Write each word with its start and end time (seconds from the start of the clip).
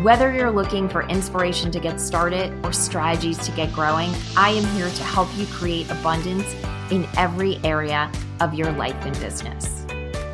Whether 0.00 0.32
you're 0.32 0.50
looking 0.50 0.88
for 0.88 1.02
inspiration 1.02 1.70
to 1.70 1.78
get 1.78 2.00
started 2.00 2.52
or 2.64 2.72
strategies 2.72 3.36
to 3.44 3.52
get 3.52 3.72
growing, 3.74 4.10
I 4.36 4.48
am 4.48 4.64
here 4.74 4.88
to 4.88 5.04
help 5.04 5.28
you 5.36 5.44
create 5.46 5.88
abundance 5.90 6.50
in 6.90 7.06
every 7.18 7.60
area 7.62 8.10
of 8.40 8.54
your 8.54 8.72
life 8.72 8.96
and 9.04 9.12
business. 9.20 9.84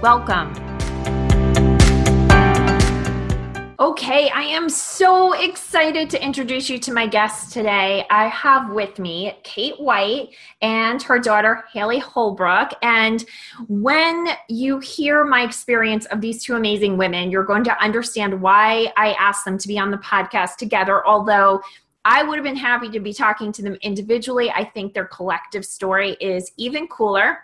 Welcome. 0.00 0.54
Okay, 3.80 4.28
I 4.30 4.42
am 4.42 4.68
so 4.68 5.34
excited 5.34 6.10
to 6.10 6.20
introduce 6.20 6.68
you 6.68 6.80
to 6.80 6.92
my 6.92 7.06
guest 7.06 7.52
today. 7.52 8.04
I 8.10 8.26
have 8.26 8.72
with 8.72 8.98
me 8.98 9.38
Kate 9.44 9.78
White 9.78 10.30
and 10.60 11.00
her 11.04 11.20
daughter 11.20 11.62
Haley 11.72 12.00
Holbrook. 12.00 12.72
And 12.82 13.24
when 13.68 14.30
you 14.48 14.80
hear 14.80 15.24
my 15.24 15.44
experience 15.44 16.06
of 16.06 16.20
these 16.20 16.42
two 16.42 16.56
amazing 16.56 16.96
women, 16.96 17.30
you're 17.30 17.44
going 17.44 17.62
to 17.62 17.80
understand 17.80 18.42
why 18.42 18.92
I 18.96 19.12
asked 19.12 19.44
them 19.44 19.58
to 19.58 19.68
be 19.68 19.78
on 19.78 19.92
the 19.92 19.98
podcast 19.98 20.56
together. 20.56 21.06
Although 21.06 21.62
I 22.04 22.24
would 22.24 22.36
have 22.36 22.44
been 22.44 22.56
happy 22.56 22.88
to 22.88 22.98
be 22.98 23.12
talking 23.12 23.52
to 23.52 23.62
them 23.62 23.76
individually, 23.82 24.50
I 24.50 24.64
think 24.64 24.92
their 24.92 25.06
collective 25.06 25.64
story 25.64 26.16
is 26.20 26.50
even 26.56 26.88
cooler 26.88 27.38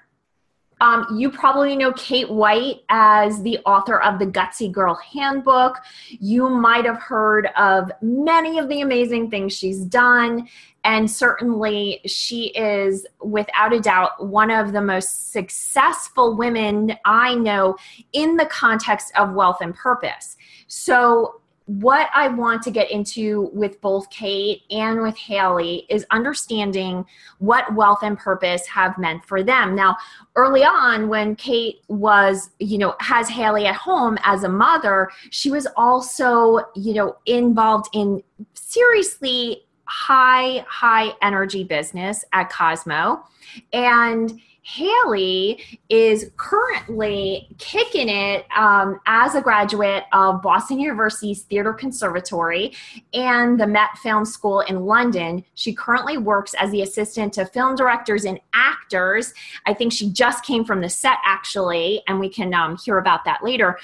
um, 0.84 1.06
you 1.16 1.30
probably 1.30 1.77
know 1.77 1.94
Kate 1.94 2.30
White 2.30 2.82
as 2.90 3.42
the 3.42 3.58
author 3.64 4.02
of 4.02 4.18
the 4.18 4.27
Gutsy 4.27 4.70
Girl 4.70 4.94
Handbook. 4.94 5.78
You 6.10 6.50
might 6.50 6.84
have 6.84 6.98
heard 6.98 7.48
of 7.56 7.90
many 8.02 8.58
of 8.58 8.68
the 8.68 8.82
amazing 8.82 9.30
things 9.30 9.55
she's 9.55 9.80
done. 9.80 10.46
And 10.84 11.10
certainly, 11.10 12.02
she 12.05 12.48
is, 12.48 13.06
without 13.22 13.72
a 13.72 13.80
doubt, 13.80 14.27
one 14.27 14.50
of 14.50 14.72
the 14.72 14.82
most 14.82 15.32
successful 15.32 16.36
women 16.36 16.92
I 17.06 17.34
know 17.34 17.77
in 18.12 18.36
the 18.36 18.44
context 18.44 19.10
of 19.16 19.32
wealth 19.32 19.62
and 19.62 19.74
purpose. 19.74 20.36
So, 20.66 21.40
what 21.66 22.10
I 22.12 22.28
want 22.28 22.62
to 22.62 22.70
get 22.70 22.90
into 22.90 23.50
with 23.54 23.80
both 23.80 24.10
Kate 24.10 24.62
and 24.70 25.00
with 25.00 25.16
Haley 25.16 25.86
is 25.88 26.04
understanding 26.10 27.06
what 27.38 27.74
wealth 27.74 28.00
and 28.02 28.18
purpose 28.18 28.66
have 28.66 28.98
meant 28.98 29.24
for 29.24 29.42
them. 29.42 29.74
Now, 29.74 29.96
early 30.36 30.62
on, 30.62 31.08
when 31.08 31.36
Kate 31.36 31.80
was, 31.88 32.50
you 32.58 32.76
know, 32.76 32.94
has 33.00 33.30
Haley 33.30 33.66
at 33.66 33.76
home 33.76 34.18
as 34.24 34.44
a 34.44 34.48
mother, 34.48 35.10
she 35.30 35.50
was 35.50 35.66
also, 35.76 36.60
you 36.76 36.92
know, 36.92 37.16
involved 37.24 37.88
in 37.94 38.22
seriously 38.52 39.64
high, 39.86 40.64
high 40.68 41.12
energy 41.22 41.64
business 41.64 42.24
at 42.34 42.50
Cosmo. 42.50 43.24
And 43.72 44.38
Haley 44.64 45.62
is 45.90 46.30
currently 46.38 47.48
kicking 47.58 48.08
it 48.08 48.46
um, 48.56 48.98
as 49.06 49.34
a 49.34 49.42
graduate 49.42 50.04
of 50.14 50.40
Boston 50.40 50.80
University's 50.80 51.42
Theatre 51.42 51.74
Conservatory 51.74 52.72
and 53.12 53.60
the 53.60 53.66
Met 53.66 53.90
Film 54.02 54.24
School 54.24 54.60
in 54.60 54.86
London. 54.86 55.44
She 55.54 55.74
currently 55.74 56.16
works 56.16 56.54
as 56.54 56.70
the 56.70 56.80
assistant 56.80 57.34
to 57.34 57.44
film 57.44 57.76
directors 57.76 58.24
and 58.24 58.40
actors. 58.54 59.34
I 59.66 59.74
think 59.74 59.92
she 59.92 60.08
just 60.08 60.46
came 60.46 60.64
from 60.64 60.80
the 60.80 60.88
set, 60.88 61.18
actually, 61.26 62.02
and 62.08 62.18
we 62.18 62.30
can 62.30 62.54
um, 62.54 62.78
hear 62.82 62.96
about 62.96 63.27
that 63.27 63.44
later. 63.44 63.78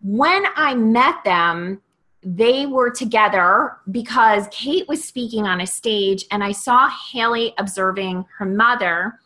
When 0.00 0.44
I 0.56 0.74
met 0.74 1.22
them, 1.24 1.82
they 2.22 2.64
were 2.64 2.90
together 2.90 3.76
because 3.90 4.46
Kate 4.50 4.88
was 4.88 5.04
speaking 5.04 5.46
on 5.46 5.60
a 5.60 5.66
stage, 5.66 6.24
and 6.30 6.42
I 6.42 6.52
saw 6.52 6.88
Haley 7.12 7.52
observing 7.58 8.24
her 8.38 8.46
mother 8.46 9.18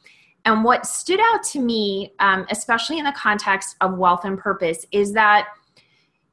and 0.44 0.62
what 0.62 0.86
stood 0.86 1.20
out 1.20 1.42
to 1.44 1.60
me, 1.60 2.12
um, 2.20 2.46
especially 2.50 2.98
in 2.98 3.04
the 3.04 3.12
context 3.12 3.76
of 3.80 3.96
wealth 3.96 4.24
and 4.24 4.38
purpose, 4.38 4.86
is 4.92 5.12
that 5.14 5.48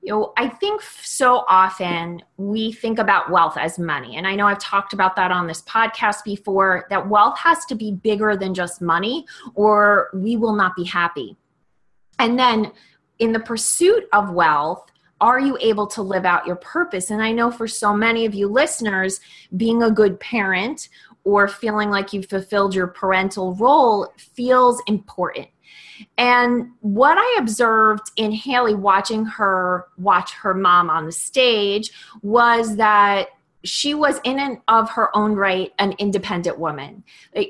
you 0.01 0.11
know 0.11 0.33
i 0.35 0.47
think 0.47 0.81
so 0.81 1.45
often 1.47 2.21
we 2.37 2.71
think 2.71 2.97
about 2.97 3.29
wealth 3.29 3.55
as 3.55 3.77
money. 3.77 4.17
And 4.17 4.27
i 4.27 4.35
know 4.35 4.47
i've 4.47 4.59
talked 4.59 4.93
about 4.93 5.15
that 5.15 5.31
on 5.31 5.47
this 5.47 5.61
podcast 5.61 6.23
before 6.25 6.87
that 6.89 7.07
wealth 7.07 7.37
has 7.37 7.65
to 7.65 7.75
be 7.75 7.91
bigger 7.91 8.35
than 8.35 8.53
just 8.53 8.81
money 8.81 9.25
or 9.53 10.09
we 10.13 10.37
will 10.37 10.55
not 10.55 10.75
be 10.75 10.83
happy. 10.83 11.37
And 12.17 12.37
then 12.37 12.71
in 13.19 13.31
the 13.31 13.39
pursuit 13.39 14.05
of 14.11 14.31
wealth 14.31 14.85
are 15.19 15.39
you 15.39 15.55
able 15.61 15.85
to 15.85 16.01
live 16.01 16.25
out 16.25 16.47
your 16.47 16.55
purpose? 16.55 17.11
And 17.11 17.21
i 17.21 17.31
know 17.31 17.51
for 17.51 17.67
so 17.67 17.93
many 17.93 18.25
of 18.25 18.33
you 18.33 18.47
listeners 18.47 19.19
being 19.55 19.83
a 19.83 19.91
good 19.91 20.19
parent 20.19 20.89
or 21.23 21.47
feeling 21.47 21.89
like 21.89 22.13
you've 22.13 22.29
fulfilled 22.29 22.73
your 22.73 22.87
parental 22.87 23.55
role 23.55 24.11
feels 24.17 24.81
important. 24.87 25.47
And 26.17 26.71
what 26.81 27.17
I 27.17 27.37
observed 27.39 28.11
in 28.15 28.31
Haley 28.31 28.75
watching 28.75 29.25
her 29.25 29.85
watch 29.97 30.33
her 30.33 30.53
mom 30.53 30.89
on 30.89 31.05
the 31.05 31.11
stage 31.11 31.91
was 32.21 32.77
that 32.77 33.29
she 33.63 33.93
was 33.93 34.19
in 34.23 34.39
and 34.39 34.57
of 34.67 34.89
her 34.89 35.15
own 35.15 35.33
right 35.33 35.71
an 35.77 35.93
independent 35.99 36.57
woman. 36.59 37.03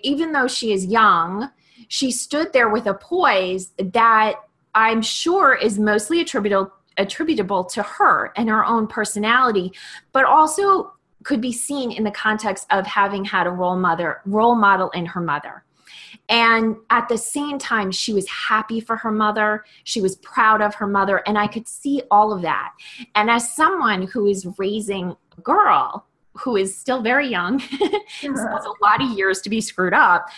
Even 0.03 0.33
though 0.33 0.47
she 0.47 0.73
is 0.73 0.85
young, 0.85 1.49
she 1.87 2.11
stood 2.11 2.51
there 2.53 2.69
with 2.69 2.85
a 2.85 2.93
poise 2.93 3.71
that 3.77 4.35
I'm 4.75 5.01
sure 5.01 5.55
is 5.55 5.79
mostly 5.79 6.21
attributable 6.21 6.73
attributable 6.97 7.63
to 7.63 7.81
her 7.81 8.33
and 8.35 8.49
her 8.49 8.65
own 8.65 8.85
personality, 8.85 9.71
but 10.11 10.25
also 10.25 10.93
could 11.23 11.41
be 11.41 11.51
seen 11.51 11.91
in 11.91 12.03
the 12.03 12.11
context 12.11 12.65
of 12.71 12.85
having 12.85 13.25
had 13.25 13.47
a 13.47 13.51
role 13.51 13.75
mother 13.75 14.21
role 14.25 14.55
model 14.55 14.89
in 14.91 15.05
her 15.05 15.21
mother. 15.21 15.63
And 16.29 16.77
at 16.89 17.09
the 17.09 17.17
same 17.17 17.57
time 17.57 17.91
she 17.91 18.13
was 18.13 18.27
happy 18.27 18.79
for 18.79 18.95
her 18.97 19.11
mother. 19.11 19.65
She 19.83 20.01
was 20.01 20.15
proud 20.17 20.61
of 20.61 20.75
her 20.75 20.87
mother. 20.87 21.17
And 21.27 21.37
i 21.37 21.47
could 21.47 21.67
see 21.67 22.01
all 22.11 22.33
of 22.33 22.41
that. 22.41 22.73
And 23.15 23.29
as 23.29 23.55
someone 23.55 24.03
who 24.03 24.27
is 24.27 24.47
raising 24.57 25.15
a 25.37 25.41
girl 25.41 26.07
who 26.33 26.55
is 26.55 26.75
still 26.75 27.01
very 27.01 27.27
young 27.27 27.59
has 28.21 28.39
a 28.39 28.73
lot 28.81 29.01
of 29.01 29.09
years 29.11 29.41
to 29.41 29.49
be 29.49 29.59
screwed 29.59 29.93
up 29.93 30.29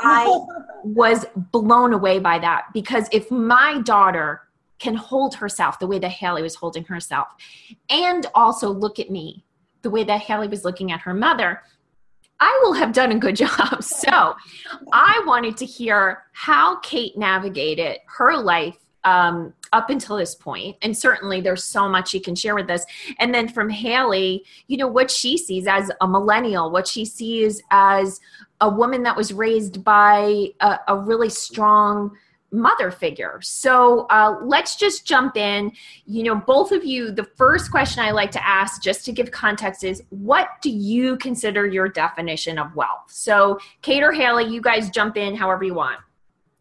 i 0.00 0.24
was 0.84 1.26
blown 1.34 1.92
away 1.92 2.18
by 2.18 2.38
that. 2.38 2.64
Because 2.72 3.08
if 3.12 3.30
my 3.30 3.80
daughter 3.82 4.42
can 4.78 4.94
hold 4.94 5.34
herself 5.34 5.78
the 5.78 5.86
way 5.86 5.98
that 5.98 6.08
haley 6.10 6.42
was 6.42 6.54
holding 6.54 6.84
herself 6.84 7.28
and 7.90 8.26
also 8.34 8.70
look 8.70 8.98
at 8.98 9.10
me 9.10 9.44
the 9.82 9.90
way 9.90 10.04
that 10.04 10.20
Haley 10.20 10.48
was 10.48 10.64
looking 10.64 10.92
at 10.92 11.00
her 11.00 11.14
mother, 11.14 11.62
I 12.40 12.60
will 12.62 12.72
have 12.72 12.92
done 12.92 13.12
a 13.12 13.18
good 13.18 13.36
job. 13.44 13.82
So 13.82 14.34
I 14.92 15.22
wanted 15.26 15.56
to 15.58 15.66
hear 15.66 16.24
how 16.32 16.76
Kate 16.80 17.16
navigated 17.16 17.98
her 18.06 18.36
life 18.36 18.78
um, 19.04 19.54
up 19.72 19.90
until 19.90 20.16
this 20.16 20.34
point. 20.34 20.76
And 20.82 20.96
certainly 20.96 21.40
there's 21.40 21.64
so 21.64 21.88
much 21.88 22.10
she 22.10 22.20
can 22.20 22.34
share 22.34 22.54
with 22.54 22.70
us. 22.70 22.84
And 23.18 23.34
then 23.34 23.48
from 23.48 23.70
Haley, 23.70 24.44
you 24.66 24.76
know, 24.76 24.88
what 24.88 25.10
she 25.10 25.38
sees 25.38 25.66
as 25.66 25.90
a 26.00 26.08
millennial, 26.08 26.70
what 26.70 26.86
she 26.86 27.04
sees 27.04 27.62
as 27.70 28.20
a 28.60 28.68
woman 28.68 29.02
that 29.04 29.16
was 29.16 29.32
raised 29.32 29.82
by 29.84 30.48
a, 30.60 30.78
a 30.88 30.96
really 30.98 31.30
strong 31.30 32.12
mother 32.52 32.90
figure. 32.90 33.40
So 33.42 34.06
uh, 34.10 34.38
let's 34.42 34.76
just 34.76 35.06
jump 35.06 35.36
in. 35.36 35.72
You 36.06 36.24
know, 36.24 36.34
both 36.34 36.72
of 36.72 36.84
you, 36.84 37.10
the 37.10 37.24
first 37.24 37.70
question 37.70 38.02
I 38.02 38.10
like 38.10 38.30
to 38.32 38.46
ask, 38.46 38.82
just 38.82 39.04
to 39.06 39.12
give 39.12 39.30
context, 39.30 39.84
is 39.84 40.02
what 40.10 40.48
do 40.62 40.70
you 40.70 41.16
consider 41.18 41.66
your 41.66 41.88
definition 41.88 42.58
of 42.58 42.74
wealth? 42.74 43.04
So, 43.08 43.58
Kate 43.82 44.02
or 44.02 44.12
Haley, 44.12 44.46
you 44.46 44.60
guys 44.60 44.90
jump 44.90 45.16
in 45.16 45.34
however 45.34 45.64
you 45.64 45.74
want. 45.74 46.00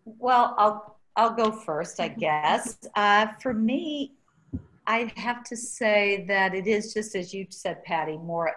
Well, 0.05 0.55
I'll 0.57 0.97
I'll 1.15 1.33
go 1.33 1.51
first, 1.51 1.99
I 1.99 2.07
guess. 2.07 2.77
Uh, 2.95 3.27
for 3.41 3.53
me, 3.53 4.13
I 4.87 5.11
have 5.17 5.43
to 5.45 5.57
say 5.57 6.25
that 6.27 6.55
it 6.55 6.65
is 6.65 6.93
just 6.93 7.15
as 7.15 7.33
you 7.33 7.45
said, 7.49 7.83
Patty, 7.83 8.17
more 8.17 8.53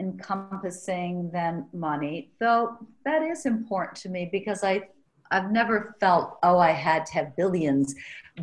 encompassing 0.00 1.30
than 1.32 1.66
money. 1.72 2.30
Though 2.38 2.78
that 3.04 3.22
is 3.22 3.46
important 3.46 3.96
to 3.98 4.08
me 4.08 4.28
because 4.30 4.64
I 4.64 4.88
I've 5.32 5.50
never 5.50 5.96
felt, 5.98 6.38
oh, 6.42 6.58
I 6.58 6.70
had 6.70 7.06
to 7.06 7.12
have 7.14 7.36
billions, 7.36 7.94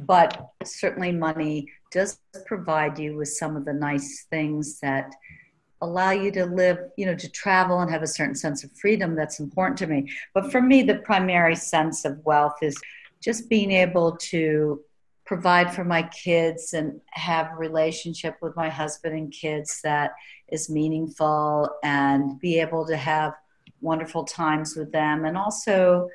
but 0.05 0.49
certainly 0.63 1.11
money 1.11 1.71
does 1.91 2.19
provide 2.45 2.99
you 2.99 3.15
with 3.15 3.29
some 3.29 3.55
of 3.55 3.65
the 3.65 3.73
nice 3.73 4.25
things 4.29 4.79
that 4.81 5.13
allow 5.81 6.11
you 6.11 6.31
to 6.31 6.45
live, 6.45 6.77
you 6.97 7.05
know, 7.05 7.15
to 7.15 7.29
travel 7.29 7.79
and 7.79 7.89
have 7.89 8.03
a 8.03 8.07
certain 8.07 8.35
sense 8.35 8.63
of 8.63 8.71
freedom 8.73 9.15
that's 9.15 9.39
important 9.39 9.77
to 9.77 9.87
me. 9.87 10.11
But 10.33 10.51
for 10.51 10.61
me, 10.61 10.83
the 10.83 10.95
primary 10.95 11.55
sense 11.55 12.03
of 12.05 12.19
wealth 12.25 12.57
is 12.61 12.75
just 13.23 13.49
being 13.49 13.71
able 13.71 14.17
to 14.17 14.81
provide 15.25 15.73
for 15.73 15.83
my 15.83 16.03
kids 16.03 16.73
and 16.73 16.99
have 17.11 17.51
a 17.53 17.55
relationship 17.55 18.35
with 18.41 18.55
my 18.55 18.67
husband 18.67 19.15
and 19.15 19.31
kids 19.31 19.79
that 19.83 20.11
is 20.51 20.69
meaningful 20.69 21.69
and 21.83 22.39
be 22.39 22.59
able 22.59 22.85
to 22.87 22.97
have 22.97 23.33
wonderful 23.79 24.25
times 24.25 24.75
with 24.75 24.91
them, 24.91 25.25
and 25.25 25.37
also 25.37 26.09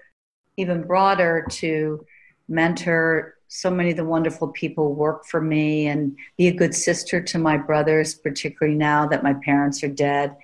even 0.56 0.82
broader 0.82 1.46
to 1.50 2.04
mentor 2.48 3.34
so 3.48 3.70
many 3.70 3.90
of 3.90 3.96
the 3.96 4.04
wonderful 4.04 4.48
people 4.48 4.94
work 4.94 5.26
for 5.26 5.40
me 5.40 5.86
and 5.86 6.16
be 6.36 6.48
a 6.48 6.52
good 6.52 6.74
sister 6.74 7.22
to 7.22 7.38
my 7.38 7.56
brothers, 7.56 8.14
particularly 8.14 8.76
now 8.76 9.06
that 9.06 9.22
my 9.22 9.34
parents 9.44 9.82
are 9.84 9.88
dead. 9.88 10.36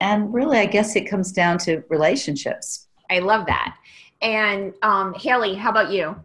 And 0.00 0.32
really, 0.34 0.58
I 0.58 0.66
guess 0.66 0.96
it 0.96 1.08
comes 1.08 1.32
down 1.32 1.58
to 1.58 1.82
relationships. 1.88 2.88
I 3.10 3.20
love 3.20 3.46
that. 3.46 3.76
And 4.20 4.74
um, 4.82 5.14
Haley, 5.14 5.54
how 5.54 5.70
about 5.70 5.90
you? 5.90 6.16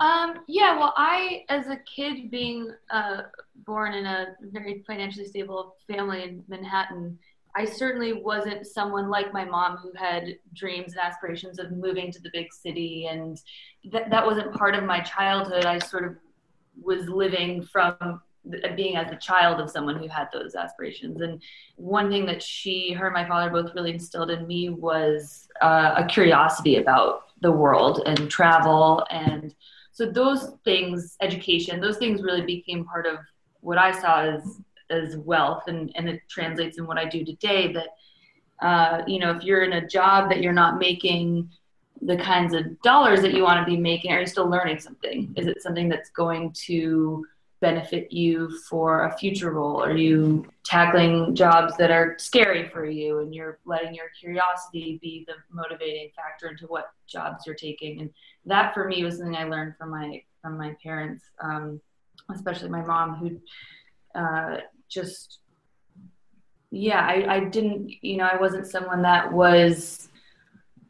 Um, 0.00 0.40
yeah, 0.46 0.78
well, 0.78 0.92
I, 0.96 1.44
as 1.48 1.68
a 1.68 1.78
kid, 1.78 2.30
being 2.30 2.70
uh, 2.90 3.22
born 3.64 3.94
in 3.94 4.04
a 4.04 4.36
very 4.42 4.84
financially 4.86 5.26
stable 5.26 5.76
family 5.90 6.24
in 6.24 6.44
Manhattan, 6.48 7.18
I 7.58 7.64
certainly 7.64 8.12
wasn't 8.12 8.66
someone 8.66 9.10
like 9.10 9.32
my 9.32 9.44
mom 9.44 9.78
who 9.78 9.90
had 9.96 10.36
dreams 10.54 10.92
and 10.92 11.00
aspirations 11.00 11.58
of 11.58 11.72
moving 11.72 12.12
to 12.12 12.20
the 12.22 12.30
big 12.32 12.52
city, 12.52 13.08
and 13.10 13.40
that 13.90 14.10
that 14.10 14.24
wasn't 14.24 14.54
part 14.54 14.76
of 14.76 14.84
my 14.84 15.00
childhood. 15.00 15.64
I 15.64 15.80
sort 15.80 16.04
of 16.04 16.16
was 16.80 17.08
living 17.08 17.62
from 17.64 18.20
being 18.76 18.96
as 18.96 19.10
a 19.10 19.16
child 19.16 19.60
of 19.60 19.70
someone 19.70 19.98
who 19.98 20.06
had 20.06 20.28
those 20.32 20.54
aspirations. 20.54 21.20
And 21.20 21.42
one 21.74 22.08
thing 22.08 22.24
that 22.26 22.40
she, 22.40 22.92
her, 22.92 23.08
and 23.08 23.14
my 23.14 23.26
father 23.26 23.50
both 23.50 23.74
really 23.74 23.90
instilled 23.92 24.30
in 24.30 24.46
me 24.46 24.70
was 24.70 25.48
uh, 25.60 25.94
a 25.96 26.06
curiosity 26.06 26.76
about 26.76 27.24
the 27.40 27.50
world 27.50 28.02
and 28.06 28.30
travel 28.30 29.06
and 29.10 29.54
so 29.92 30.06
those 30.06 30.52
things 30.64 31.16
education 31.20 31.80
those 31.80 31.98
things 31.98 32.22
really 32.22 32.42
became 32.42 32.84
part 32.84 33.06
of 33.06 33.18
what 33.60 33.78
i 33.78 33.92
saw 33.92 34.22
as 34.22 34.60
as 34.90 35.16
wealth 35.16 35.64
and 35.66 35.92
and 35.94 36.08
it 36.08 36.20
translates 36.28 36.78
in 36.78 36.86
what 36.86 36.98
i 36.98 37.04
do 37.04 37.24
today 37.24 37.72
that 37.72 37.88
uh, 38.60 39.02
you 39.06 39.18
know 39.18 39.30
if 39.30 39.44
you're 39.44 39.62
in 39.62 39.74
a 39.74 39.86
job 39.86 40.28
that 40.28 40.40
you're 40.40 40.52
not 40.52 40.78
making 40.78 41.48
the 42.02 42.16
kinds 42.16 42.54
of 42.54 42.80
dollars 42.82 43.20
that 43.20 43.34
you 43.34 43.42
want 43.42 43.58
to 43.58 43.70
be 43.70 43.76
making 43.76 44.12
are 44.12 44.20
you 44.20 44.26
still 44.26 44.48
learning 44.48 44.78
something 44.78 45.32
is 45.36 45.46
it 45.46 45.62
something 45.62 45.88
that's 45.88 46.10
going 46.10 46.52
to 46.52 47.24
benefit 47.60 48.12
you 48.12 48.56
for 48.68 49.04
a 49.04 49.18
future 49.18 49.50
role? 49.50 49.82
Are 49.82 49.96
you 49.96 50.46
tackling 50.64 51.34
jobs 51.34 51.76
that 51.76 51.90
are 51.90 52.16
scary 52.18 52.68
for 52.68 52.84
you 52.84 53.18
and 53.20 53.34
you're 53.34 53.58
letting 53.64 53.94
your 53.94 54.06
curiosity 54.18 54.98
be 55.02 55.26
the 55.26 55.34
motivating 55.50 56.10
factor 56.14 56.48
into 56.48 56.66
what 56.66 56.92
jobs 57.06 57.46
you're 57.46 57.56
taking? 57.56 58.00
And 58.00 58.10
that 58.46 58.74
for 58.74 58.86
me 58.86 59.04
was 59.04 59.18
something 59.18 59.36
I 59.36 59.44
learned 59.44 59.74
from 59.76 59.90
my 59.90 60.22
from 60.42 60.56
my 60.56 60.76
parents, 60.82 61.24
um, 61.42 61.80
especially 62.32 62.68
my 62.68 62.82
mom, 62.82 63.16
who 63.16 63.40
uh, 64.18 64.58
just 64.88 65.38
yeah, 66.70 67.00
I, 67.00 67.36
I 67.36 67.44
didn't 67.44 67.92
you 68.02 68.16
know 68.16 68.24
I 68.24 68.36
wasn't 68.36 68.66
someone 68.66 69.02
that 69.02 69.32
was 69.32 70.08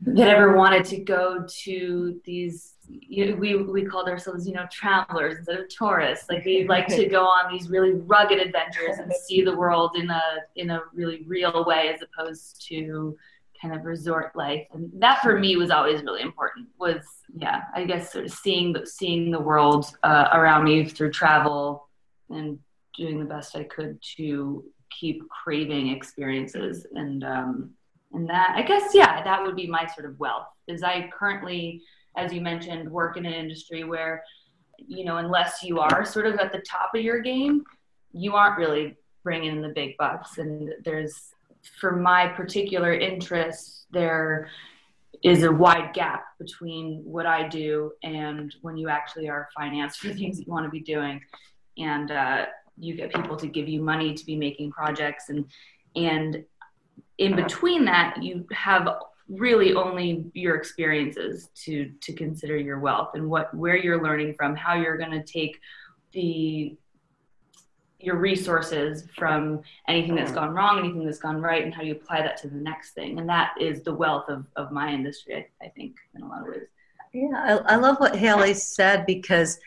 that 0.03 0.29
ever 0.29 0.57
wanted 0.57 0.85
to 0.87 0.99
go 0.99 1.45
to 1.47 2.21
these 2.25 2.75
you 2.89 3.27
know, 3.27 3.37
we 3.37 3.57
we 3.57 3.85
called 3.85 4.09
ourselves 4.09 4.47
you 4.47 4.55
know 4.55 4.67
travelers 4.73 5.39
instead 5.39 5.59
of 5.61 5.69
tourists. 5.69 6.29
Like 6.31 6.45
we 6.45 6.67
like 6.67 6.89
to 6.89 7.07
go 7.07 7.25
on 7.25 7.53
these 7.53 7.69
really 7.69 7.93
rugged 7.93 8.39
adventures 8.39 8.99
and 8.99 9.13
see 9.13 9.43
the 9.43 9.57
world 9.57 9.97
in 9.97 10.11
a 10.11 10.23
in 10.57 10.71
a 10.71 10.83
really 10.95 11.25
real 11.27 11.65
way 11.67 11.93
as 11.95 12.01
opposed 12.03 12.67
to 12.69 13.17
kind 13.61 13.75
of 13.75 13.85
resort 13.85 14.35
life. 14.37 14.67
And 14.73 14.91
that 15.01 15.21
for 15.21 15.39
me 15.39 15.57
was 15.57 15.71
always 15.71 16.03
really 16.03 16.23
important 16.23 16.69
was 16.79 17.03
yeah 17.37 17.65
i 17.75 17.85
guess 17.85 18.13
sort 18.13 18.25
of 18.25 18.31
seeing 18.31 18.73
the 18.73 18.87
seeing 18.87 19.31
the 19.31 19.41
world 19.41 19.87
uh, 20.03 20.29
around 20.33 20.65
me 20.65 20.85
through 20.85 21.13
travel 21.13 21.89
and 22.31 22.59
doing 22.99 23.19
the 23.19 23.25
best 23.25 23.57
i 23.57 23.65
could 23.65 23.99
to 24.03 24.63
keep 24.91 25.27
craving 25.29 25.89
experiences 25.89 26.87
and 26.95 27.25
um 27.25 27.71
and 28.13 28.29
that 28.29 28.53
i 28.57 28.63
guess 28.63 28.91
yeah 28.93 29.23
that 29.25 29.43
would 29.43 29.57
be 29.57 29.67
my 29.67 29.87
sort 29.87 30.09
of 30.09 30.19
wealth 30.19 30.49
is 30.67 30.83
i 30.83 31.09
currently 31.17 31.83
as 32.19 32.33
you 32.33 32.41
mentioned, 32.41 32.91
work 32.91 33.17
in 33.17 33.25
an 33.25 33.33
industry 33.33 33.85
where, 33.85 34.25
you 34.77 35.05
know, 35.05 35.19
unless 35.19 35.63
you 35.63 35.79
are 35.79 36.05
sort 36.05 36.27
of 36.27 36.37
at 36.37 36.53
the 36.53 36.63
top 36.69 36.91
of 36.95 37.01
your 37.01 37.21
game, 37.21 37.63
you 38.13 38.35
aren't 38.35 38.59
really 38.59 38.97
bringing 39.23 39.53
in 39.53 39.63
the 39.63 39.69
big 39.69 39.97
bucks. 39.99 40.39
And 40.39 40.71
there's, 40.85 41.31
for 41.81 41.97
my 41.97 42.27
particular 42.29 42.93
interests, 42.93 43.87
there 43.91 44.51
is 45.23 45.43
a 45.43 45.53
wide 45.53 45.93
gap 45.95 46.25
between 46.39 47.03
what 47.05 47.27
I 47.27 47.49
do 47.49 47.93
and 48.03 48.55
when 48.63 48.77
you 48.77 48.89
actually 48.89 49.29
are 49.29 49.49
financed 49.57 49.99
for 50.01 50.13
things 50.13 50.39
that 50.39 50.47
you 50.47 50.53
want 50.53 50.67
to 50.67 50.71
be 50.71 50.81
doing. 50.81 51.21
And 51.77 52.11
uh, 52.11 52.47
you 52.79 52.95
get 52.95 53.13
people 53.13 53.37
to 53.37 53.47
give 53.47 53.69
you 53.69 53.81
money 53.81 54.15
to 54.15 54.25
be 54.25 54.37
making 54.37 54.71
projects 54.71 55.29
and 55.29 55.45
and 55.97 56.45
in 57.19 57.35
between 57.35 57.85
that 57.85 58.23
you 58.23 58.47
have 58.53 58.89
really 59.29 59.75
only 59.75 60.25
your 60.33 60.57
experiences 60.57 61.51
to 61.55 61.93
to 62.01 62.13
consider 62.13 62.57
your 62.57 62.79
wealth 62.79 63.11
and 63.15 63.29
what 63.29 63.53
where 63.55 63.77
you're 63.77 64.03
learning 64.03 64.35
from 64.35 64.57
how 64.57 64.75
you're 64.75 64.97
going 64.97 65.11
to 65.11 65.23
take 65.23 65.61
the 66.13 66.77
your 68.01 68.17
resources 68.17 69.05
from 69.17 69.61
anything 69.89 70.15
that's 70.15 70.33
gone 70.33 70.55
wrong 70.55 70.79
anything 70.79 71.05
that's 71.05 71.19
gone 71.19 71.43
right 71.43 71.65
and 71.65 71.75
how 71.75 71.83
you 71.83 71.93
apply 71.93 72.23
that 72.23 72.37
to 72.37 72.49
the 72.49 72.57
next 72.57 72.93
thing. 72.93 73.19
And 73.19 73.29
that 73.29 73.55
is 73.61 73.83
the 73.83 73.93
wealth 73.93 74.29
of, 74.29 74.47
of 74.57 74.71
my 74.71 74.93
industry 74.93 75.35
I, 75.35 75.67
I 75.67 75.69
think 75.71 75.97
in 76.15 76.23
a 76.23 76.29
lot 76.29 76.43
of 76.43 76.49
ways. 76.49 76.69
Yeah 77.13 77.61
I, 77.67 77.75
I 77.75 77.77
love 77.77 77.99
what 77.99 78.17
haley 78.17 78.55
said 78.55 79.05
because 79.05 79.59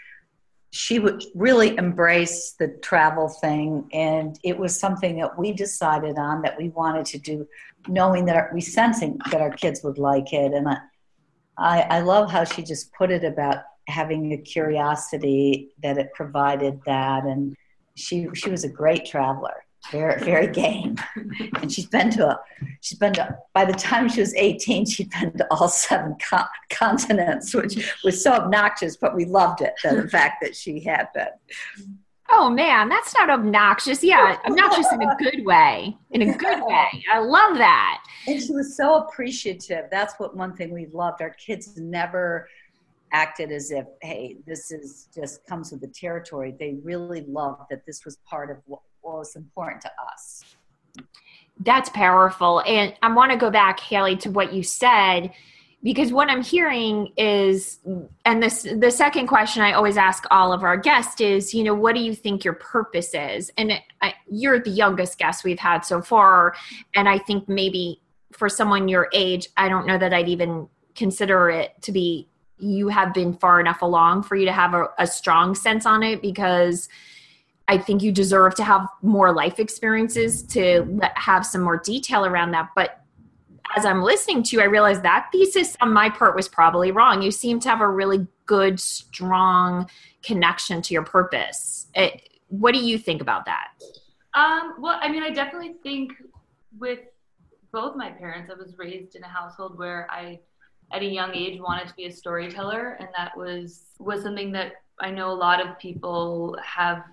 she 0.71 0.99
would 0.99 1.21
really 1.35 1.77
embrace 1.77 2.53
the 2.53 2.69
travel 2.81 3.27
thing 3.27 3.89
and 3.91 4.39
it 4.43 4.57
was 4.57 4.79
something 4.79 5.17
that 5.19 5.37
we 5.37 5.51
decided 5.51 6.17
on 6.17 6.41
that 6.41 6.57
we 6.57 6.69
wanted 6.69 7.05
to 7.05 7.17
do 7.17 7.45
knowing 7.87 8.25
that 8.25 8.35
our, 8.35 8.51
we 8.53 8.61
sensing 8.61 9.19
that 9.31 9.41
our 9.41 9.51
kids 9.51 9.83
would 9.83 9.97
like 9.97 10.33
it. 10.33 10.53
And 10.53 10.67
I, 11.57 11.81
I 11.81 11.99
love 12.01 12.31
how 12.31 12.43
she 12.43 12.63
just 12.63 12.93
put 12.93 13.11
it 13.11 13.23
about 13.23 13.63
having 13.87 14.31
a 14.33 14.37
curiosity 14.37 15.69
that 15.83 15.97
it 15.97 16.13
provided 16.13 16.79
that. 16.85 17.25
And 17.25 17.55
she 17.95 18.27
she 18.33 18.49
was 18.49 18.63
a 18.63 18.69
great 18.69 19.05
traveler 19.05 19.65
very 19.89 20.23
very 20.23 20.47
game. 20.47 20.95
And 21.61 21.71
she's 21.71 21.87
been 21.87 22.11
to 22.11 22.27
a 22.27 22.39
she's 22.81 22.97
been 22.97 23.13
to 23.13 23.37
by 23.53 23.65
the 23.65 23.73
time 23.73 24.09
she 24.09 24.19
was 24.19 24.33
18 24.35 24.85
she'd 24.85 25.09
been 25.11 25.35
to 25.37 25.47
all 25.51 25.67
seven 25.67 26.15
co- 26.29 26.43
continents 26.69 27.53
which 27.53 27.95
was 28.03 28.23
so 28.23 28.33
obnoxious 28.33 28.95
but 28.97 29.15
we 29.15 29.25
loved 29.25 29.61
it 29.61 29.73
the 29.83 30.07
fact 30.09 30.37
that 30.41 30.55
she 30.55 30.81
had 30.81 31.07
been. 31.13 31.27
Oh 32.29 32.49
man 32.49 32.89
that's 32.89 33.13
not 33.15 33.29
obnoxious. 33.29 34.03
Yeah 34.03 34.37
obnoxious 34.45 34.91
in 34.91 35.01
a 35.01 35.15
good 35.19 35.45
way 35.45 35.97
in 36.11 36.21
a 36.21 36.37
good 36.37 36.63
way. 36.63 37.03
I 37.11 37.19
love 37.19 37.57
that. 37.57 38.03
And 38.27 38.41
she 38.41 38.51
was 38.51 38.77
so 38.77 38.95
appreciative. 38.95 39.85
That's 39.89 40.13
what 40.19 40.35
one 40.35 40.55
thing 40.55 40.71
we 40.71 40.85
loved. 40.87 41.21
Our 41.21 41.31
kids 41.31 41.77
never 41.77 42.47
acted 43.13 43.51
as 43.51 43.71
if 43.71 43.85
hey 44.01 44.37
this 44.47 44.71
is 44.71 45.09
just 45.13 45.45
comes 45.45 45.71
with 45.71 45.81
the 45.81 45.87
territory. 45.87 46.53
They 46.57 46.77
really 46.83 47.21
loved 47.21 47.63
that 47.69 47.85
this 47.85 48.05
was 48.05 48.17
part 48.29 48.49
of 48.51 48.57
what 48.65 48.81
was 49.03 49.35
important 49.35 49.81
to 49.81 49.91
us. 50.11 50.43
That's 51.59 51.89
powerful. 51.89 52.61
And 52.65 52.93
I 53.01 53.13
want 53.13 53.31
to 53.31 53.37
go 53.37 53.51
back, 53.51 53.79
Haley, 53.79 54.15
to 54.17 54.31
what 54.31 54.53
you 54.53 54.63
said, 54.63 55.31
because 55.83 56.11
what 56.11 56.29
I'm 56.29 56.43
hearing 56.43 57.11
is, 57.17 57.79
and 58.25 58.41
this 58.41 58.63
the 58.63 58.91
second 58.91 59.27
question 59.27 59.63
I 59.63 59.73
always 59.73 59.97
ask 59.97 60.25
all 60.29 60.53
of 60.53 60.63
our 60.63 60.77
guests 60.77 61.21
is, 61.21 61.53
you 61.53 61.63
know, 61.63 61.73
what 61.73 61.95
do 61.95 62.01
you 62.01 62.13
think 62.13 62.43
your 62.43 62.53
purpose 62.53 63.13
is? 63.13 63.51
And 63.57 63.73
I, 64.01 64.13
you're 64.29 64.59
the 64.59 64.69
youngest 64.69 65.17
guest 65.17 65.43
we've 65.43 65.59
had 65.59 65.79
so 65.79 66.01
far, 66.01 66.55
and 66.95 67.09
I 67.09 67.17
think 67.17 67.49
maybe 67.49 68.01
for 68.31 68.47
someone 68.47 68.87
your 68.87 69.09
age, 69.13 69.47
I 69.57 69.69
don't 69.69 69.87
know 69.87 69.97
that 69.97 70.13
I'd 70.13 70.29
even 70.29 70.67
consider 70.95 71.49
it 71.49 71.73
to 71.81 71.91
be. 71.91 72.27
You 72.57 72.89
have 72.89 73.11
been 73.11 73.33
far 73.33 73.59
enough 73.59 73.81
along 73.81 74.23
for 74.23 74.35
you 74.35 74.45
to 74.45 74.51
have 74.51 74.75
a, 74.75 74.87
a 74.99 75.07
strong 75.07 75.55
sense 75.55 75.87
on 75.87 76.03
it 76.03 76.21
because 76.21 76.89
I 77.71 77.77
think 77.77 78.03
you 78.03 78.11
deserve 78.11 78.53
to 78.55 78.65
have 78.65 78.85
more 79.01 79.31
life 79.31 79.57
experiences 79.57 80.43
to 80.43 80.85
let, 80.89 81.17
have 81.17 81.45
some 81.45 81.61
more 81.61 81.77
detail 81.77 82.25
around 82.25 82.51
that. 82.51 82.69
But 82.75 83.01
as 83.77 83.85
I'm 83.85 84.03
listening 84.03 84.43
to 84.43 84.57
you, 84.57 84.61
I 84.61 84.65
realize 84.65 85.01
that 85.03 85.29
thesis 85.31 85.77
on 85.79 85.93
my 85.93 86.09
part 86.09 86.35
was 86.35 86.49
probably 86.49 86.91
wrong. 86.91 87.21
You 87.21 87.31
seem 87.31 87.61
to 87.61 87.69
have 87.69 87.79
a 87.79 87.87
really 87.87 88.27
good, 88.45 88.77
strong 88.77 89.89
connection 90.21 90.81
to 90.81 90.93
your 90.93 91.03
purpose. 91.03 91.87
It, 91.95 92.41
what 92.49 92.73
do 92.73 92.83
you 92.83 92.97
think 92.97 93.21
about 93.21 93.45
that? 93.45 93.69
Um, 94.33 94.75
well, 94.77 94.99
I 95.01 95.09
mean, 95.09 95.23
I 95.23 95.29
definitely 95.29 95.75
think 95.81 96.11
with 96.77 96.99
both 97.71 97.95
my 97.95 98.09
parents, 98.09 98.51
I 98.51 98.61
was 98.61 98.77
raised 98.77 99.15
in 99.15 99.23
a 99.23 99.29
household 99.29 99.77
where 99.77 100.09
I, 100.11 100.41
at 100.91 101.03
a 101.03 101.05
young 101.05 101.33
age, 101.33 101.57
wanted 101.61 101.87
to 101.87 101.93
be 101.93 102.03
a 102.07 102.11
storyteller, 102.11 102.97
and 102.99 103.07
that 103.15 103.37
was 103.37 103.85
was 103.97 104.23
something 104.23 104.51
that 104.51 104.73
I 104.99 105.09
know 105.09 105.31
a 105.31 105.39
lot 105.47 105.65
of 105.65 105.79
people 105.79 106.57
have 106.65 107.05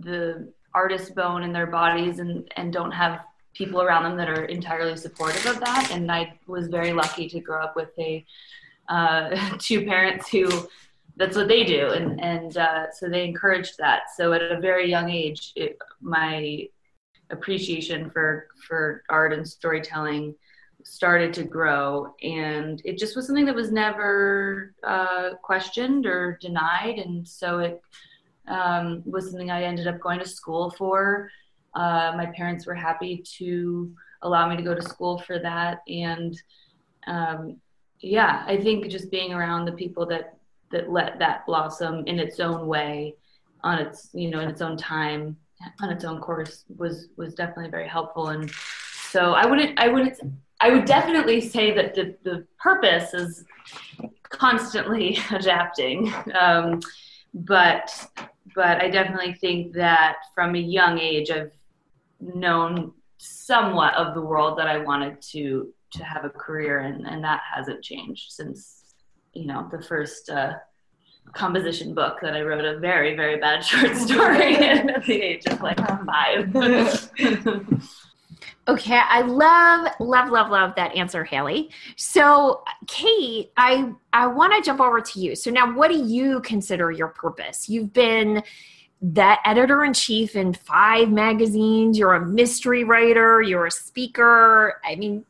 the 0.00 0.52
artist 0.74 1.14
bone 1.14 1.42
in 1.42 1.52
their 1.52 1.66
bodies 1.66 2.18
and 2.18 2.50
and 2.56 2.72
don't 2.72 2.92
have 2.92 3.20
people 3.54 3.82
around 3.82 4.04
them 4.04 4.16
that 4.16 4.28
are 4.28 4.44
entirely 4.44 4.96
supportive 4.96 5.44
of 5.46 5.60
that. 5.60 5.90
And 5.92 6.10
i 6.10 6.38
was 6.46 6.68
very 6.68 6.92
lucky 6.92 7.28
to 7.28 7.40
grow 7.40 7.62
up 7.62 7.76
with 7.76 7.90
a 7.98 8.24
uh, 8.88 9.36
two 9.58 9.84
parents 9.84 10.28
who 10.28 10.48
that's 11.16 11.36
what 11.36 11.48
they 11.48 11.64
do. 11.64 11.90
And 11.90 12.20
and 12.20 12.56
uh, 12.56 12.86
so 12.92 13.08
they 13.08 13.24
encouraged 13.24 13.76
that. 13.78 14.02
So 14.16 14.32
at 14.32 14.42
a 14.42 14.60
very 14.60 14.88
young 14.88 15.10
age 15.10 15.52
it, 15.56 15.78
my 16.00 16.66
appreciation 17.30 18.10
for 18.10 18.48
for 18.66 19.02
art 19.08 19.32
and 19.32 19.46
storytelling 19.46 20.34
started 20.84 21.34
to 21.34 21.44
grow. 21.44 22.14
And 22.22 22.80
it 22.84 22.98
just 22.98 23.16
was 23.16 23.26
something 23.26 23.44
that 23.46 23.54
was 23.54 23.70
never 23.70 24.74
uh, 24.82 25.30
questioned 25.42 26.06
or 26.06 26.38
denied. 26.40 26.98
And 26.98 27.26
so 27.26 27.58
it 27.58 27.82
um, 28.50 29.02
was 29.04 29.30
something 29.30 29.50
i 29.50 29.62
ended 29.62 29.86
up 29.86 30.00
going 30.00 30.18
to 30.18 30.28
school 30.28 30.70
for. 30.70 31.30
Uh, 31.74 32.12
my 32.16 32.26
parents 32.36 32.66
were 32.66 32.74
happy 32.74 33.22
to 33.38 33.94
allow 34.22 34.48
me 34.48 34.56
to 34.56 34.62
go 34.62 34.74
to 34.74 34.82
school 34.82 35.18
for 35.18 35.38
that. 35.38 35.82
And 35.88 36.40
um, 37.06 37.56
yeah 38.02 38.44
i 38.46 38.56
think 38.56 38.88
just 38.88 39.10
being 39.10 39.32
around 39.32 39.66
the 39.66 39.72
people 39.72 40.06
that 40.06 40.38
that 40.70 40.90
let 40.90 41.18
that 41.18 41.44
blossom 41.46 42.04
in 42.06 42.18
its 42.18 42.40
own 42.40 42.66
way 42.66 43.14
on 43.62 43.78
its 43.78 44.08
you 44.12 44.30
know 44.30 44.40
in 44.40 44.48
its 44.48 44.62
own 44.62 44.76
time 44.76 45.36
on 45.80 45.90
its 45.90 46.04
own 46.04 46.20
course 46.20 46.64
was 46.76 47.08
was 47.16 47.34
definitely 47.34 47.70
very 47.70 47.88
helpful. 47.88 48.28
And 48.28 48.50
so 49.10 49.32
i 49.32 49.44
wouldn't 49.44 49.78
i 49.78 49.88
wouldn't 49.88 50.18
i 50.60 50.70
would 50.70 50.84
definitely 50.84 51.40
say 51.40 51.74
that 51.74 51.94
the, 51.94 52.16
the 52.22 52.46
purpose 52.58 53.12
is 53.14 53.44
constantly 54.28 55.18
adapting. 55.30 56.12
Um, 56.38 56.80
but 57.32 57.90
but 58.54 58.80
i 58.82 58.88
definitely 58.88 59.32
think 59.34 59.72
that 59.72 60.16
from 60.34 60.54
a 60.54 60.58
young 60.58 60.98
age 60.98 61.30
i've 61.30 61.52
known 62.20 62.92
somewhat 63.18 63.94
of 63.94 64.14
the 64.14 64.20
world 64.20 64.58
that 64.58 64.66
i 64.66 64.78
wanted 64.78 65.20
to 65.20 65.72
to 65.92 66.04
have 66.04 66.24
a 66.24 66.30
career 66.30 66.80
in 66.80 67.06
and 67.06 67.22
that 67.24 67.40
hasn't 67.54 67.82
changed 67.82 68.30
since 68.30 68.94
you 69.32 69.46
know 69.46 69.68
the 69.70 69.82
first 69.82 70.30
uh, 70.30 70.52
composition 71.32 71.94
book 71.94 72.18
that 72.22 72.34
I 72.34 72.42
wrote 72.42 72.64
a 72.64 72.78
very, 72.78 73.14
very 73.14 73.38
bad 73.38 73.64
short 73.64 73.96
story 74.08 74.56
at 74.56 75.04
the 75.04 75.22
age 75.22 75.46
of 75.46 75.60
like 75.60 75.78
five. 76.06 76.54
okay, 78.68 79.00
I 79.02 79.22
love, 79.22 79.92
love, 80.00 80.30
love, 80.30 80.50
love 80.50 80.74
that 80.76 80.94
answer, 80.94 81.24
Haley. 81.24 81.70
So, 81.96 82.62
Kate, 82.86 83.52
I 83.56 83.92
I 84.12 84.26
want 84.26 84.54
to 84.54 84.62
jump 84.62 84.80
over 84.80 85.00
to 85.00 85.20
you. 85.20 85.34
So 85.34 85.50
now, 85.50 85.74
what 85.74 85.90
do 85.90 85.98
you 85.98 86.40
consider 86.40 86.90
your 86.90 87.08
purpose? 87.08 87.68
You've 87.68 87.92
been 87.92 88.42
that 89.02 89.40
editor 89.46 89.84
in 89.84 89.94
chief 89.94 90.36
in 90.36 90.52
five 90.52 91.10
magazines. 91.10 91.98
You're 91.98 92.14
a 92.14 92.26
mystery 92.26 92.84
writer. 92.84 93.40
You're 93.40 93.66
a 93.66 93.70
speaker. 93.70 94.80
I 94.84 94.96
mean, 94.96 95.24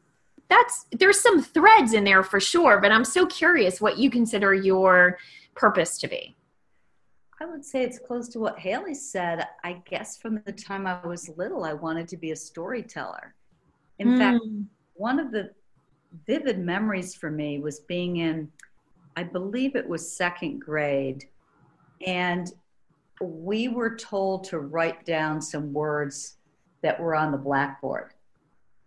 that's 0.48 0.86
there's 0.92 1.20
some 1.20 1.42
threads 1.42 1.92
in 1.92 2.04
there 2.04 2.22
for 2.22 2.40
sure. 2.40 2.80
But 2.80 2.92
I'm 2.92 3.04
so 3.04 3.26
curious 3.26 3.80
what 3.80 3.98
you 3.98 4.10
consider 4.10 4.52
your 4.52 5.18
purpose 5.54 5.98
to 5.98 6.08
be? 6.08 6.36
I 7.40 7.46
would 7.46 7.64
say 7.64 7.82
it's 7.82 7.98
close 7.98 8.28
to 8.30 8.38
what 8.38 8.58
Haley 8.58 8.94
said. 8.94 9.46
I 9.64 9.80
guess 9.88 10.18
from 10.18 10.42
the 10.44 10.52
time 10.52 10.86
I 10.86 11.04
was 11.06 11.30
little, 11.36 11.64
I 11.64 11.72
wanted 11.72 12.06
to 12.08 12.18
be 12.18 12.32
a 12.32 12.36
storyteller. 12.36 13.34
In 13.98 14.08
mm. 14.08 14.18
fact, 14.18 14.44
one 14.94 15.18
of 15.18 15.32
the 15.32 15.50
vivid 16.26 16.58
memories 16.58 17.14
for 17.14 17.30
me 17.30 17.58
was 17.58 17.80
being 17.80 18.16
in, 18.16 18.50
I 19.16 19.22
believe 19.22 19.74
it 19.74 19.88
was 19.88 20.12
second 20.12 20.58
grade, 20.60 21.24
and 22.06 22.52
we 23.22 23.68
were 23.68 23.96
told 23.96 24.44
to 24.44 24.58
write 24.58 25.06
down 25.06 25.40
some 25.40 25.72
words 25.72 26.36
that 26.82 27.00
were 27.00 27.14
on 27.14 27.32
the 27.32 27.38
blackboard. 27.38 28.12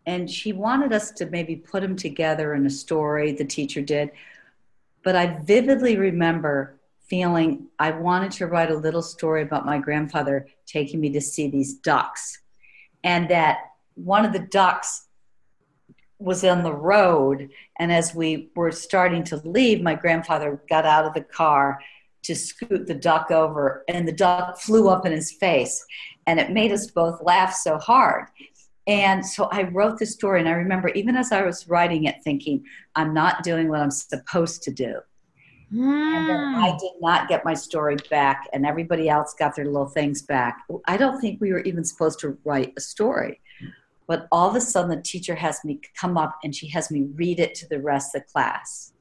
And 0.05 0.29
she 0.29 0.53
wanted 0.53 0.93
us 0.93 1.11
to 1.11 1.25
maybe 1.27 1.55
put 1.55 1.81
them 1.81 1.95
together 1.95 2.53
in 2.53 2.65
a 2.65 2.69
story, 2.69 3.31
the 3.31 3.45
teacher 3.45 3.81
did. 3.81 4.11
But 5.03 5.15
I 5.15 5.39
vividly 5.41 5.97
remember 5.97 6.79
feeling 7.13 7.67
I 7.77 7.91
wanted 7.91 8.31
to 8.31 8.47
write 8.47 8.71
a 8.71 8.75
little 8.75 9.03
story 9.03 9.43
about 9.43 9.67
my 9.67 9.77
grandfather 9.77 10.47
taking 10.65 10.99
me 10.99 11.11
to 11.11 11.21
see 11.21 11.47
these 11.47 11.75
ducks. 11.75 12.41
And 13.03 13.29
that 13.29 13.59
one 13.93 14.25
of 14.25 14.33
the 14.33 14.39
ducks 14.39 15.05
was 16.17 16.43
on 16.43 16.63
the 16.63 16.73
road. 16.73 17.51
And 17.77 17.93
as 17.93 18.15
we 18.15 18.49
were 18.55 18.71
starting 18.71 19.23
to 19.25 19.35
leave, 19.45 19.83
my 19.83 19.93
grandfather 19.93 20.59
got 20.67 20.87
out 20.87 21.05
of 21.05 21.13
the 21.13 21.21
car 21.21 21.79
to 22.23 22.33
scoot 22.33 22.87
the 22.87 22.95
duck 22.95 23.29
over, 23.29 23.83
and 23.87 24.07
the 24.07 24.11
duck 24.11 24.57
flew 24.57 24.89
up 24.89 25.05
in 25.05 25.11
his 25.11 25.31
face. 25.33 25.85
And 26.25 26.39
it 26.39 26.49
made 26.49 26.71
us 26.71 26.87
both 26.87 27.21
laugh 27.21 27.53
so 27.53 27.77
hard. 27.77 28.25
And 28.87 29.23
so 29.23 29.49
I 29.51 29.69
wrote 29.69 29.99
the 29.99 30.07
story, 30.07 30.39
and 30.39 30.49
I 30.49 30.53
remember 30.53 30.87
even 30.89 31.15
as 31.15 31.31
I 31.31 31.43
was 31.43 31.67
writing 31.67 32.05
it, 32.05 32.23
thinking, 32.23 32.65
I'm 32.95 33.13
not 33.13 33.43
doing 33.43 33.69
what 33.69 33.81
I'm 33.81 33.91
supposed 33.91 34.63
to 34.63 34.71
do. 34.71 34.95
Mm. 35.73 36.17
And 36.17 36.29
then 36.29 36.55
I 36.55 36.71
hmm. 36.71 36.77
did 36.77 36.91
not 37.01 37.27
get 37.27 37.43
my 37.43 37.53
story 37.53 37.97
back, 38.09 38.47
and 38.53 38.65
everybody 38.65 39.09
else 39.09 39.33
got 39.33 39.55
their 39.55 39.65
little 39.65 39.87
things 39.87 40.21
back. 40.21 40.63
I 40.85 40.97
don't 40.97 41.19
think 41.19 41.41
we 41.41 41.51
were 41.51 41.61
even 41.61 41.83
supposed 41.83 42.19
to 42.19 42.37
write 42.43 42.73
a 42.77 42.81
story. 42.81 43.39
But 44.07 44.27
all 44.31 44.49
of 44.49 44.55
a 44.55 44.61
sudden, 44.61 44.95
the 44.95 45.01
teacher 45.01 45.35
has 45.35 45.63
me 45.63 45.79
come 45.99 46.17
up 46.17 46.37
and 46.43 46.53
she 46.53 46.67
has 46.69 46.91
me 46.91 47.07
read 47.15 47.39
it 47.39 47.55
to 47.55 47.69
the 47.69 47.79
rest 47.79 48.13
of 48.15 48.21
the 48.21 48.27
class. 48.27 48.93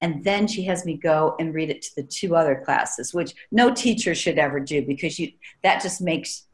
And 0.00 0.22
then 0.22 0.46
she 0.46 0.64
has 0.64 0.84
me 0.84 0.96
go 0.96 1.34
and 1.38 1.54
read 1.54 1.70
it 1.70 1.82
to 1.82 1.90
the 1.96 2.02
two 2.02 2.36
other 2.36 2.62
classes, 2.64 3.14
which 3.14 3.34
no 3.50 3.72
teacher 3.74 4.14
should 4.14 4.38
ever 4.38 4.60
do 4.60 4.84
because 4.86 5.18
you, 5.18 5.32
that 5.62 5.82
just 5.82 6.00
makes 6.00 6.44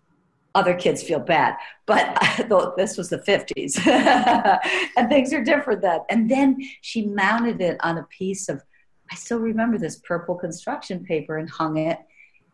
other 0.55 0.75
kids 0.75 1.03
feel 1.03 1.21
bad. 1.21 1.57
But 1.87 2.17
I 2.21 2.45
thought 2.45 2.77
this 2.77 2.97
was 2.97 3.09
the 3.09 3.19
50s 3.19 3.87
and 4.97 5.09
things 5.09 5.33
are 5.33 5.45
different 5.45 5.83
then. 5.83 6.00
And 6.09 6.31
then 6.31 6.59
she 6.81 7.07
mounted 7.07 7.61
it 7.61 7.77
on 7.81 7.99
a 7.99 8.05
piece 8.05 8.49
of, 8.49 8.62
I 9.11 9.14
still 9.14 9.38
remember 9.38 9.79
this 9.79 9.97
purple 9.97 10.35
construction 10.35 11.05
paper 11.05 11.38
and 11.38 11.49
hung 11.49 11.76
it 11.79 11.99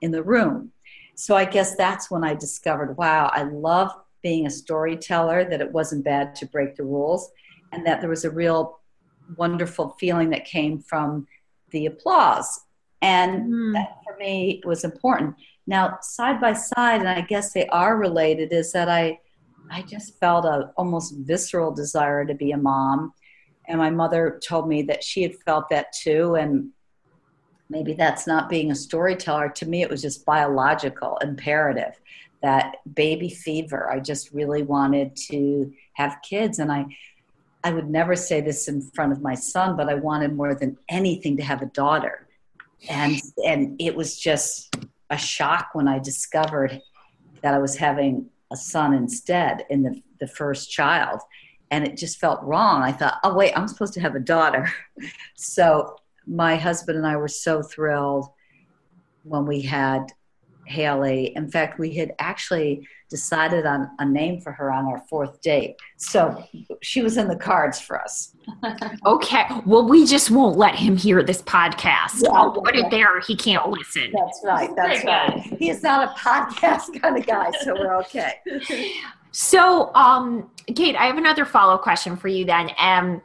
in 0.00 0.10
the 0.10 0.22
room. 0.22 0.72
So 1.14 1.36
I 1.36 1.44
guess 1.44 1.76
that's 1.76 2.10
when 2.10 2.24
I 2.24 2.34
discovered 2.34 2.96
wow, 2.96 3.30
I 3.32 3.42
love 3.44 3.92
being 4.22 4.46
a 4.46 4.50
storyteller, 4.50 5.44
that 5.48 5.60
it 5.60 5.70
wasn't 5.70 6.04
bad 6.04 6.34
to 6.36 6.46
break 6.46 6.76
the 6.76 6.84
rules, 6.84 7.30
and 7.72 7.86
that 7.86 8.00
there 8.00 8.10
was 8.10 8.24
a 8.24 8.30
real 8.30 8.80
wonderful 9.36 9.96
feeling 10.00 10.30
that 10.30 10.44
came 10.44 10.80
from 10.80 11.26
the 11.70 11.86
applause. 11.86 12.60
And 13.02 13.52
mm. 13.52 13.72
that 13.74 13.98
for 14.04 14.16
me 14.18 14.62
was 14.64 14.84
important 14.84 15.36
now, 15.66 15.98
side 16.00 16.40
by 16.40 16.52
side, 16.52 17.00
and 17.00 17.08
I 17.08 17.22
guess 17.22 17.52
they 17.52 17.66
are 17.66 17.96
related, 17.96 18.52
is 18.52 18.72
that 18.72 18.88
I, 18.88 19.18
I 19.70 19.82
just 19.82 20.18
felt 20.20 20.44
a 20.44 20.70
almost 20.76 21.14
visceral 21.18 21.72
desire 21.72 22.24
to 22.24 22.34
be 22.34 22.52
a 22.52 22.56
mom, 22.56 23.12
and 23.68 23.78
my 23.78 23.90
mother 23.90 24.40
told 24.46 24.68
me 24.68 24.82
that 24.82 25.02
she 25.02 25.22
had 25.22 25.34
felt 25.44 25.68
that 25.70 25.92
too, 25.92 26.34
and 26.34 26.70
maybe 27.68 27.94
that's 27.94 28.26
not 28.26 28.48
being 28.48 28.70
a 28.70 28.74
storyteller. 28.74 29.48
To 29.48 29.66
me, 29.66 29.82
it 29.82 29.90
was 29.90 30.02
just 30.02 30.24
biological 30.24 31.18
imperative 31.18 32.00
that 32.42 32.76
baby 32.94 33.30
fever. 33.30 33.90
I 33.90 33.98
just 33.98 34.32
really 34.32 34.62
wanted 34.62 35.16
to 35.30 35.72
have 35.94 36.18
kids, 36.22 36.58
and 36.58 36.70
I. 36.70 36.86
I 37.64 37.72
would 37.72 37.90
never 37.90 38.14
say 38.14 38.40
this 38.40 38.68
in 38.68 38.80
front 38.80 39.10
of 39.10 39.22
my 39.22 39.34
son, 39.34 39.76
but 39.76 39.88
I 39.88 39.94
wanted 39.94 40.36
more 40.36 40.54
than 40.54 40.78
anything 40.88 41.36
to 41.38 41.42
have 41.42 41.62
a 41.62 41.66
daughter. 41.66 42.28
And 42.88 43.20
and 43.44 43.74
it 43.80 43.96
was 43.96 44.16
just 44.20 44.76
a 45.10 45.18
shock 45.18 45.70
when 45.72 45.88
I 45.88 45.98
discovered 45.98 46.80
that 47.42 47.54
I 47.54 47.58
was 47.58 47.76
having 47.76 48.26
a 48.52 48.56
son 48.56 48.94
instead 48.94 49.64
in 49.68 49.82
the, 49.82 50.02
the 50.20 50.28
first 50.28 50.70
child. 50.70 51.20
And 51.70 51.86
it 51.86 51.96
just 51.96 52.18
felt 52.18 52.42
wrong. 52.42 52.82
I 52.82 52.92
thought, 52.92 53.18
oh, 53.24 53.34
wait, 53.34 53.52
I'm 53.56 53.68
supposed 53.68 53.94
to 53.94 54.00
have 54.00 54.14
a 54.14 54.20
daughter. 54.20 54.72
so 55.34 55.96
my 56.26 56.56
husband 56.56 56.98
and 56.98 57.06
I 57.06 57.16
were 57.16 57.28
so 57.28 57.62
thrilled 57.62 58.26
when 59.22 59.46
we 59.46 59.60
had 59.62 60.12
Haley. 60.66 61.32
In 61.36 61.48
fact, 61.50 61.78
we 61.78 61.94
had 61.94 62.12
actually 62.18 62.86
decided 63.08 63.66
on 63.66 63.88
a 64.00 64.04
name 64.04 64.40
for 64.40 64.50
her 64.52 64.72
on 64.72 64.86
our 64.86 64.98
fourth 65.08 65.40
date. 65.40 65.76
So 65.96 66.42
she 66.82 67.02
was 67.02 67.16
in 67.16 67.28
the 67.28 67.36
cards 67.36 67.80
for 67.80 68.00
us. 68.00 68.34
okay. 69.06 69.44
Well, 69.64 69.88
we 69.88 70.06
just 70.06 70.30
won't 70.30 70.56
let 70.56 70.74
him 70.74 70.96
hear 70.96 71.22
this 71.22 71.40
podcast. 71.42 72.22
Yeah, 72.22 72.30
I'll 72.30 72.52
put 72.52 72.76
it 72.76 72.90
there. 72.90 73.20
He 73.20 73.36
can't 73.36 73.68
listen. 73.68 74.12
That's 74.12 74.40
right. 74.44 74.70
That's 74.74 75.04
right. 75.04 75.40
He 75.58 75.70
is 75.70 75.82
not 75.82 76.08
a 76.08 76.20
podcast 76.20 77.00
kind 77.00 77.16
of 77.16 77.26
guy, 77.26 77.50
so 77.62 77.74
we're 77.74 77.96
okay. 77.98 78.34
so, 79.36 79.94
um, 79.94 80.50
Kate, 80.74 80.96
I 80.96 81.04
have 81.04 81.18
another 81.18 81.44
follow 81.44 81.74
up 81.74 81.82
question 81.82 82.16
for 82.16 82.28
you 82.28 82.46
then. 82.46 82.70
Um, 82.78 83.20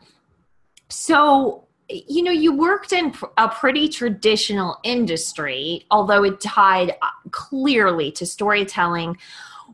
so 0.90 1.68
you 1.88 2.22
know, 2.22 2.32
you 2.32 2.54
worked 2.54 2.92
in 2.92 3.14
a 3.38 3.48
pretty 3.48 3.88
traditional 3.88 4.78
industry, 4.84 5.86
although 5.90 6.26
it 6.26 6.42
tied 6.42 6.92
uh, 7.02 7.08
clearly 7.32 8.12
to 8.12 8.26
storytelling. 8.26 9.16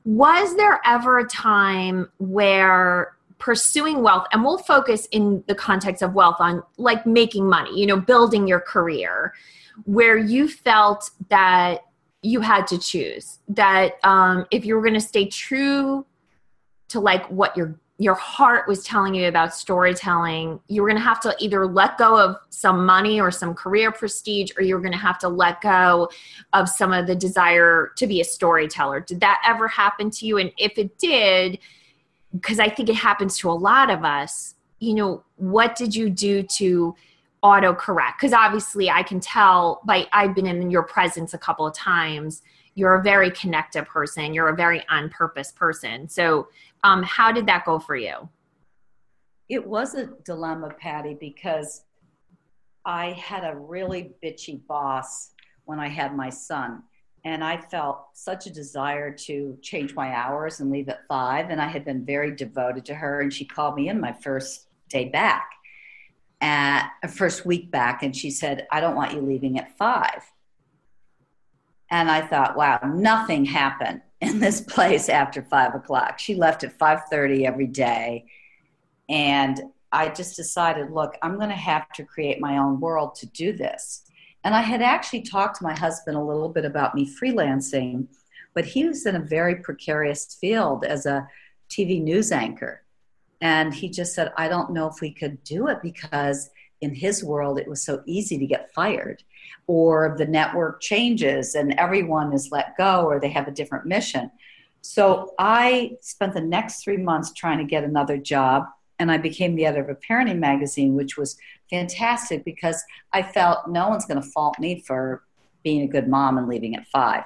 Was 0.05 0.55
there 0.55 0.79
ever 0.85 1.17
a 1.17 1.27
time 1.27 2.07
where 2.19 3.15
pursuing 3.39 4.03
wealth, 4.03 4.27
and 4.31 4.43
we'll 4.43 4.59
focus 4.59 5.07
in 5.11 5.43
the 5.47 5.55
context 5.55 6.03
of 6.03 6.13
wealth 6.13 6.37
on 6.39 6.61
like 6.77 7.07
making 7.07 7.49
money, 7.49 7.79
you 7.79 7.87
know, 7.87 7.99
building 7.99 8.47
your 8.47 8.59
career, 8.59 9.33
where 9.85 10.17
you 10.17 10.47
felt 10.47 11.09
that 11.29 11.81
you 12.21 12.41
had 12.41 12.67
to 12.67 12.77
choose 12.77 13.39
that 13.47 13.93
um, 14.03 14.45
if 14.51 14.65
you 14.65 14.75
were 14.75 14.81
going 14.81 14.93
to 14.93 14.99
stay 14.99 15.25
true 15.25 16.05
to 16.89 16.99
like 16.99 17.25
what 17.29 17.55
your 17.57 17.79
your 17.99 18.13
heart 18.13 18.67
was 18.67 18.83
telling 18.83 19.15
you 19.15 19.27
about 19.27 19.55
storytelling, 19.55 20.59
you 20.67 20.81
were 20.81 20.87
going 20.87 21.01
to 21.01 21.03
have 21.03 21.19
to 21.19 21.35
either 21.39 21.65
let 21.65 21.97
go 21.97 22.15
of 22.15 22.35
some 22.49 22.85
money 22.85 23.19
or 23.19 23.31
some 23.31 23.55
career 23.55 23.91
prestige, 23.91 24.51
or 24.55 24.61
you 24.61 24.75
were 24.75 24.81
going 24.81 24.91
to 24.91 24.99
have 24.99 25.17
to 25.17 25.27
let 25.27 25.61
go 25.61 26.07
of 26.53 26.69
some 26.69 26.93
of 26.93 27.07
the 27.07 27.15
desire 27.15 27.91
to 27.95 28.05
be 28.05 28.21
a 28.21 28.23
storyteller. 28.23 28.99
Did 28.99 29.19
that 29.21 29.41
ever 29.43 29.67
happen 29.67 30.11
to 30.11 30.27
you? 30.27 30.37
And 30.37 30.51
if 30.57 30.77
it 30.77 30.99
did, 30.99 31.57
because 32.33 32.59
I 32.59 32.69
think 32.69 32.89
it 32.89 32.95
happens 32.95 33.37
to 33.39 33.49
a 33.49 33.53
lot 33.53 33.89
of 33.89 34.05
us, 34.05 34.53
you 34.79 34.93
know, 34.93 35.23
what 35.37 35.75
did 35.75 35.95
you 35.95 36.11
do 36.11 36.43
to 36.43 36.95
autocorrect? 37.43 38.17
Because 38.17 38.33
obviously, 38.33 38.91
I 38.91 39.01
can 39.01 39.19
tell 39.19 39.81
by 39.85 40.07
I've 40.13 40.35
been 40.35 40.45
in 40.45 40.69
your 40.69 40.83
presence 40.83 41.33
a 41.33 41.39
couple 41.39 41.65
of 41.65 41.73
times. 41.73 42.43
You're 42.77 42.93
a 42.93 43.01
very 43.01 43.31
connected 43.31 43.87
person. 43.87 44.35
You're 44.35 44.49
a 44.49 44.55
very 44.55 44.85
on 44.87 45.09
purpose 45.09 45.51
person. 45.51 46.07
So, 46.07 46.49
um, 46.83 47.01
how 47.01 47.31
did 47.31 47.47
that 47.47 47.65
go 47.65 47.79
for 47.79 47.95
you? 47.95 48.29
It 49.49 49.65
was 49.65 49.95
a 49.95 50.11
dilemma, 50.23 50.69
Patty, 50.79 51.17
because 51.19 51.85
I 52.85 53.13
had 53.13 53.43
a 53.43 53.57
really 53.57 54.11
bitchy 54.23 54.61
boss 54.67 55.31
when 55.65 55.79
I 55.79 55.87
had 55.87 56.15
my 56.15 56.29
son. 56.29 56.83
And 57.25 57.43
I 57.43 57.59
felt 57.59 58.09
such 58.13 58.45
a 58.45 58.51
desire 58.51 59.11
to 59.25 59.57
change 59.63 59.95
my 59.95 60.13
hours 60.13 60.59
and 60.59 60.69
leave 60.69 60.87
at 60.87 61.07
five. 61.07 61.49
And 61.49 61.59
I 61.59 61.69
had 61.69 61.83
been 61.83 62.05
very 62.05 62.35
devoted 62.35 62.85
to 62.85 62.93
her. 62.93 63.21
And 63.21 63.33
she 63.33 63.43
called 63.43 63.73
me 63.73 63.89
in 63.89 63.99
my 63.99 64.13
first 64.13 64.67
day 64.87 65.09
back, 65.09 65.49
at 66.41 66.91
first 67.09 67.43
week 67.43 67.71
back. 67.71 68.03
And 68.03 68.15
she 68.15 68.29
said, 68.29 68.67
I 68.71 68.81
don't 68.81 68.95
want 68.95 69.13
you 69.13 69.21
leaving 69.21 69.57
at 69.57 69.75
five. 69.79 70.21
And 71.89 72.11
I 72.11 72.21
thought, 72.21 72.57
wow, 72.57 72.79
nothing 72.85 73.45
happened 73.45 74.01
in 74.21 74.39
this 74.39 74.61
place 74.61 75.09
after 75.09 75.41
five 75.41 75.75
o'clock. 75.75 76.19
She 76.19 76.35
left 76.35 76.63
at 76.63 76.77
5.30 76.77 77.45
every 77.45 77.67
day. 77.67 78.25
And 79.09 79.61
I 79.91 80.09
just 80.09 80.35
decided, 80.35 80.91
look, 80.91 81.15
I'm 81.21 81.37
going 81.37 81.49
to 81.49 81.55
have 81.55 81.91
to 81.93 82.03
create 82.03 82.41
my 82.41 82.57
own 82.57 82.79
world 82.79 83.15
to 83.15 83.25
do 83.27 83.53
this. 83.53 84.03
And 84.43 84.53
I 84.53 84.61
had 84.61 84.81
actually 84.81 85.21
talked 85.21 85.57
to 85.57 85.63
my 85.63 85.77
husband 85.77 86.17
a 86.17 86.23
little 86.23 86.49
bit 86.49 86.65
about 86.65 86.95
me 86.95 87.09
freelancing, 87.21 88.07
but 88.53 88.65
he 88.65 88.85
was 88.85 89.05
in 89.05 89.15
a 89.15 89.19
very 89.19 89.55
precarious 89.55 90.37
field 90.39 90.83
as 90.83 91.05
a 91.05 91.27
TV 91.69 92.01
news 92.01 92.31
anchor. 92.31 92.83
And 93.41 93.73
he 93.73 93.89
just 93.89 94.13
said, 94.15 94.31
I 94.37 94.47
don't 94.47 94.71
know 94.71 94.87
if 94.87 94.99
we 95.01 95.13
could 95.13 95.43
do 95.43 95.67
it 95.67 95.79
because 95.81 96.49
in 96.81 96.93
his 96.93 97.23
world 97.23 97.59
it 97.59 97.67
was 97.67 97.83
so 97.83 98.01
easy 98.05 98.37
to 98.37 98.45
get 98.45 98.73
fired, 98.73 99.23
or 99.67 100.15
the 100.17 100.25
network 100.25 100.81
changes 100.81 101.55
and 101.55 101.73
everyone 101.79 102.33
is 102.33 102.49
let 102.51 102.77
go, 102.77 103.05
or 103.05 103.19
they 103.19 103.29
have 103.29 103.47
a 103.47 103.51
different 103.51 103.85
mission. 103.85 104.31
So 104.81 105.33
I 105.37 105.97
spent 106.01 106.33
the 106.33 106.41
next 106.41 106.83
three 106.83 106.97
months 106.97 107.33
trying 107.33 107.57
to 107.57 107.65
get 107.65 107.83
another 107.83 108.17
job 108.17 108.65
and 108.99 109.11
I 109.11 109.17
became 109.17 109.55
the 109.55 109.65
editor 109.65 109.83
of 109.83 109.89
a 109.89 109.95
parenting 109.95 110.39
magazine, 110.39 110.95
which 110.95 111.17
was 111.17 111.37
fantastic 111.69 112.43
because 112.43 112.83
I 113.13 113.23
felt 113.23 113.69
no 113.69 113.89
one's 113.89 114.05
going 114.05 114.21
to 114.21 114.27
fault 114.27 114.57
me 114.59 114.83
for 114.85 115.23
being 115.63 115.81
a 115.81 115.87
good 115.87 116.07
mom 116.07 116.37
and 116.37 116.47
leaving 116.47 116.75
at 116.75 116.87
five. 116.87 117.23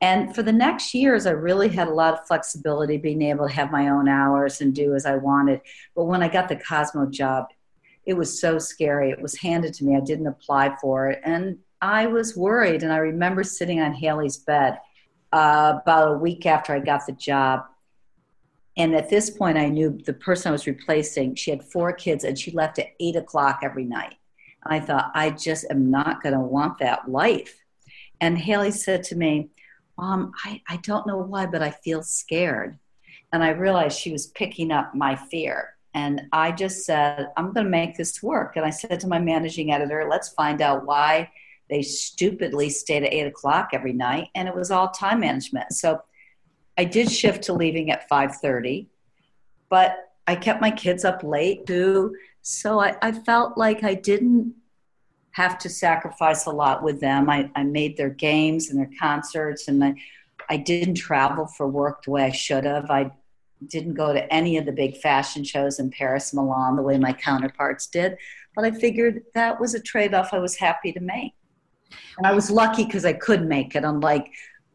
And 0.00 0.34
for 0.34 0.42
the 0.42 0.52
next 0.52 0.94
years, 0.94 1.26
I 1.26 1.30
really 1.30 1.68
had 1.68 1.88
a 1.88 1.94
lot 1.94 2.14
of 2.14 2.26
flexibility, 2.26 2.98
being 2.98 3.22
able 3.22 3.46
to 3.46 3.54
have 3.54 3.70
my 3.70 3.88
own 3.88 4.08
hours 4.08 4.60
and 4.60 4.74
do 4.74 4.94
as 4.94 5.06
I 5.06 5.16
wanted. 5.16 5.60
But 5.94 6.04
when 6.04 6.22
I 6.22 6.28
got 6.28 6.48
the 6.48 6.56
Cosmo 6.56 7.06
job, 7.06 7.46
it 8.06 8.14
was 8.14 8.40
so 8.40 8.58
scary. 8.58 9.10
It 9.10 9.20
was 9.20 9.36
handed 9.36 9.74
to 9.74 9.84
me. 9.84 9.96
I 9.96 10.00
didn't 10.00 10.28
apply 10.28 10.76
for 10.80 11.10
it. 11.10 11.20
And 11.24 11.58
I 11.82 12.06
was 12.06 12.36
worried. 12.36 12.82
And 12.82 12.92
I 12.92 12.98
remember 12.98 13.42
sitting 13.42 13.80
on 13.80 13.92
Haley's 13.92 14.38
bed 14.38 14.78
uh, 15.32 15.78
about 15.82 16.12
a 16.12 16.18
week 16.18 16.46
after 16.46 16.72
I 16.72 16.78
got 16.78 17.06
the 17.06 17.12
job 17.12 17.64
and 18.76 18.94
at 18.94 19.08
this 19.08 19.30
point, 19.30 19.56
I 19.56 19.68
knew 19.68 19.98
the 20.04 20.12
person 20.12 20.50
I 20.50 20.52
was 20.52 20.66
replacing, 20.66 21.34
she 21.34 21.50
had 21.50 21.64
four 21.64 21.92
kids 21.92 22.24
and 22.24 22.38
she 22.38 22.50
left 22.50 22.78
at 22.78 22.88
eight 23.00 23.16
o'clock 23.16 23.60
every 23.62 23.84
night. 23.84 24.16
I 24.64 24.80
thought, 24.80 25.12
I 25.14 25.30
just 25.30 25.64
am 25.70 25.90
not 25.90 26.22
going 26.22 26.34
to 26.34 26.40
want 26.40 26.78
that 26.78 27.10
life. 27.10 27.64
And 28.20 28.36
Haley 28.36 28.72
said 28.72 29.02
to 29.04 29.16
me, 29.16 29.50
Mom, 29.96 30.32
I, 30.44 30.60
I 30.68 30.76
don't 30.78 31.06
know 31.06 31.16
why, 31.16 31.46
but 31.46 31.62
I 31.62 31.70
feel 31.70 32.02
scared. 32.02 32.78
And 33.32 33.42
I 33.42 33.50
realized 33.50 33.98
she 33.98 34.12
was 34.12 34.26
picking 34.26 34.70
up 34.70 34.94
my 34.94 35.16
fear. 35.16 35.75
And 35.96 36.24
I 36.30 36.52
just 36.52 36.84
said, 36.84 37.30
I'm 37.38 37.54
going 37.54 37.64
to 37.64 37.70
make 37.70 37.96
this 37.96 38.22
work. 38.22 38.56
And 38.56 38.66
I 38.66 38.70
said 38.70 39.00
to 39.00 39.08
my 39.08 39.18
managing 39.18 39.72
editor, 39.72 40.06
let's 40.08 40.28
find 40.28 40.60
out 40.60 40.84
why 40.84 41.30
they 41.70 41.80
stupidly 41.80 42.68
stayed 42.68 43.02
at 43.02 43.14
eight 43.14 43.26
o'clock 43.26 43.70
every 43.72 43.94
night. 43.94 44.28
And 44.34 44.46
it 44.46 44.54
was 44.54 44.70
all 44.70 44.90
time 44.90 45.20
management. 45.20 45.72
So 45.72 46.02
I 46.76 46.84
did 46.84 47.10
shift 47.10 47.44
to 47.44 47.54
leaving 47.54 47.90
at 47.90 48.10
5:30, 48.10 48.88
but 49.70 49.96
I 50.26 50.36
kept 50.36 50.60
my 50.60 50.70
kids 50.70 51.02
up 51.02 51.22
late 51.22 51.66
too. 51.66 52.14
So 52.42 52.78
I, 52.78 52.94
I 53.00 53.12
felt 53.12 53.56
like 53.56 53.82
I 53.82 53.94
didn't 53.94 54.54
have 55.30 55.56
to 55.60 55.70
sacrifice 55.70 56.44
a 56.44 56.50
lot 56.50 56.82
with 56.82 57.00
them. 57.00 57.30
I, 57.30 57.50
I 57.56 57.64
made 57.64 57.96
their 57.96 58.10
games 58.10 58.68
and 58.68 58.78
their 58.78 58.90
concerts, 59.00 59.66
and 59.66 59.82
I, 59.82 59.94
I 60.50 60.58
didn't 60.58 60.96
travel 60.96 61.46
for 61.46 61.66
work 61.66 62.04
the 62.04 62.10
way 62.10 62.24
I 62.24 62.32
should 62.32 62.64
have. 62.64 62.90
I 62.90 63.12
didn't 63.68 63.94
go 63.94 64.12
to 64.12 64.32
any 64.32 64.56
of 64.56 64.66
the 64.66 64.72
big 64.72 64.96
fashion 64.98 65.44
shows 65.44 65.78
in 65.78 65.90
Paris, 65.90 66.34
Milan, 66.34 66.76
the 66.76 66.82
way 66.82 66.98
my 66.98 67.12
counterparts 67.12 67.86
did. 67.86 68.16
But 68.54 68.64
I 68.64 68.70
figured 68.70 69.22
that 69.34 69.60
was 69.60 69.74
a 69.74 69.80
trade 69.80 70.14
off 70.14 70.32
I 70.32 70.38
was 70.38 70.56
happy 70.56 70.92
to 70.92 71.00
make. 71.00 71.32
And 72.18 72.26
I 72.26 72.32
was 72.32 72.50
lucky 72.50 72.84
because 72.84 73.04
I 73.04 73.12
could 73.12 73.46
make 73.46 73.74
it, 73.74 73.84
unlike 73.84 74.32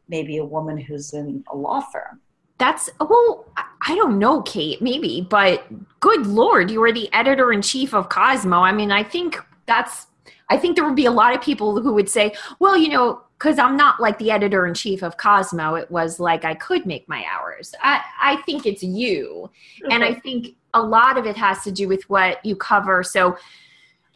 maybe 0.07 0.37
a 0.37 0.45
woman 0.45 0.77
who's 0.77 1.13
in 1.13 1.43
a 1.51 1.55
law 1.55 1.81
firm. 1.81 2.21
That's 2.57 2.91
well, 2.99 3.51
I 3.87 3.95
don't 3.95 4.19
know, 4.19 4.43
Kate, 4.43 4.81
maybe, 4.81 5.25
but 5.27 5.65
good 5.99 6.27
lord, 6.27 6.69
you 6.69 6.79
were 6.79 6.91
the 6.91 7.11
editor 7.11 7.51
in 7.51 7.63
chief 7.63 7.93
of 7.95 8.09
Cosmo. 8.09 8.57
I 8.57 8.71
mean, 8.71 8.91
I 8.91 9.03
think 9.03 9.39
that's 9.65 10.05
I 10.49 10.57
think 10.57 10.75
there 10.75 10.85
would 10.85 10.95
be 10.95 11.05
a 11.05 11.11
lot 11.11 11.35
of 11.35 11.41
people 11.41 11.81
who 11.81 11.93
would 11.93 12.09
say, 12.09 12.33
well, 12.59 12.77
you 12.77 12.89
know, 12.89 13.21
because 13.37 13.57
I'm 13.57 13.75
not 13.75 13.99
like 13.99 14.19
the 14.19 14.29
editor 14.29 14.67
in 14.67 14.73
chief 14.73 15.01
of 15.01 15.17
Cosmo, 15.17 15.75
it 15.75 15.89
was 15.89 16.19
like 16.19 16.45
I 16.45 16.53
could 16.53 16.85
make 16.85 17.09
my 17.09 17.25
hours. 17.31 17.73
I, 17.81 18.01
I 18.21 18.35
think 18.43 18.65
it's 18.65 18.83
you. 18.83 19.49
Okay. 19.83 19.95
And 19.95 20.03
I 20.03 20.13
think 20.13 20.55
a 20.73 20.81
lot 20.81 21.17
of 21.17 21.25
it 21.25 21.35
has 21.37 21.63
to 21.63 21.71
do 21.71 21.87
with 21.87 22.07
what 22.09 22.45
you 22.45 22.55
cover. 22.55 23.01
So 23.03 23.37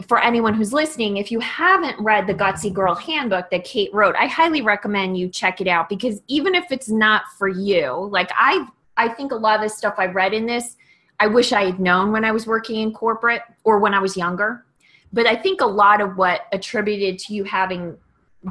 for 0.08 0.22
anyone 0.22 0.54
who's 0.54 0.74
listening, 0.74 1.18
if 1.18 1.32
you 1.32 1.40
haven't 1.40 2.00
read 2.00 2.28
the 2.28 2.34
Gutsy 2.34 2.72
Girl 2.72 2.94
Handbook 2.94 3.50
that 3.50 3.64
Kate 3.64 3.94
wrote, 3.94 4.16
I 4.16 4.28
highly 4.28 4.62
recommend 4.62 5.18
you 5.18 5.30
check 5.30 5.62
it 5.62 5.68
out 5.68 5.90
because 5.90 6.22
even 6.28 6.54
if 6.54 6.72
it's 6.72 6.90
not 6.90 7.24
for 7.38 7.48
you, 7.48 8.10
like 8.12 8.30
I 8.36 8.68
I 8.98 9.10
think 9.10 9.32
a 9.32 9.36
lot 9.36 9.56
of 9.56 9.62
the 9.64 9.70
stuff 9.70 9.96
I 9.98 10.06
read 10.06 10.34
in 10.34 10.46
this, 10.46 10.78
I 11.20 11.28
wish 11.28 11.52
I 11.52 11.66
had 11.66 11.80
known 11.80 12.12
when 12.12 12.24
I 12.24 12.32
was 12.32 12.48
working 12.48 12.82
in 12.82 12.94
corporate 12.94 13.42
or 13.64 13.80
when 13.80 13.94
I 13.94 14.00
was 14.00 14.16
younger. 14.16 14.66
But 15.14 15.28
I 15.28 15.36
think 15.36 15.62
a 15.62 15.66
lot 15.66 16.02
of 16.02 16.18
what 16.18 16.48
attributed 16.52 17.20
to 17.20 17.34
you 17.34 17.44
having 17.44 17.98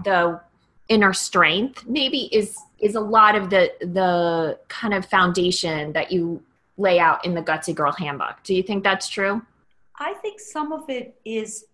the 0.04 0.40
inner 0.88 1.12
strength 1.12 1.86
maybe 1.86 2.28
is 2.34 2.58
is 2.78 2.94
a 2.94 3.00
lot 3.00 3.34
of 3.34 3.50
the 3.50 3.72
the 3.80 4.58
kind 4.68 4.92
of 4.92 5.06
foundation 5.06 5.92
that 5.92 6.12
you 6.12 6.42
lay 6.76 6.98
out 6.98 7.24
in 7.24 7.34
the 7.34 7.42
Gutsy 7.42 7.74
Girl 7.74 7.92
Handbook. 7.92 8.42
Do 8.42 8.54
you 8.54 8.62
think 8.62 8.82
that's 8.82 9.08
true? 9.08 9.42
I 9.98 10.14
think 10.14 10.40
some 10.40 10.72
of 10.72 10.90
it 10.90 11.16
is 11.24 11.66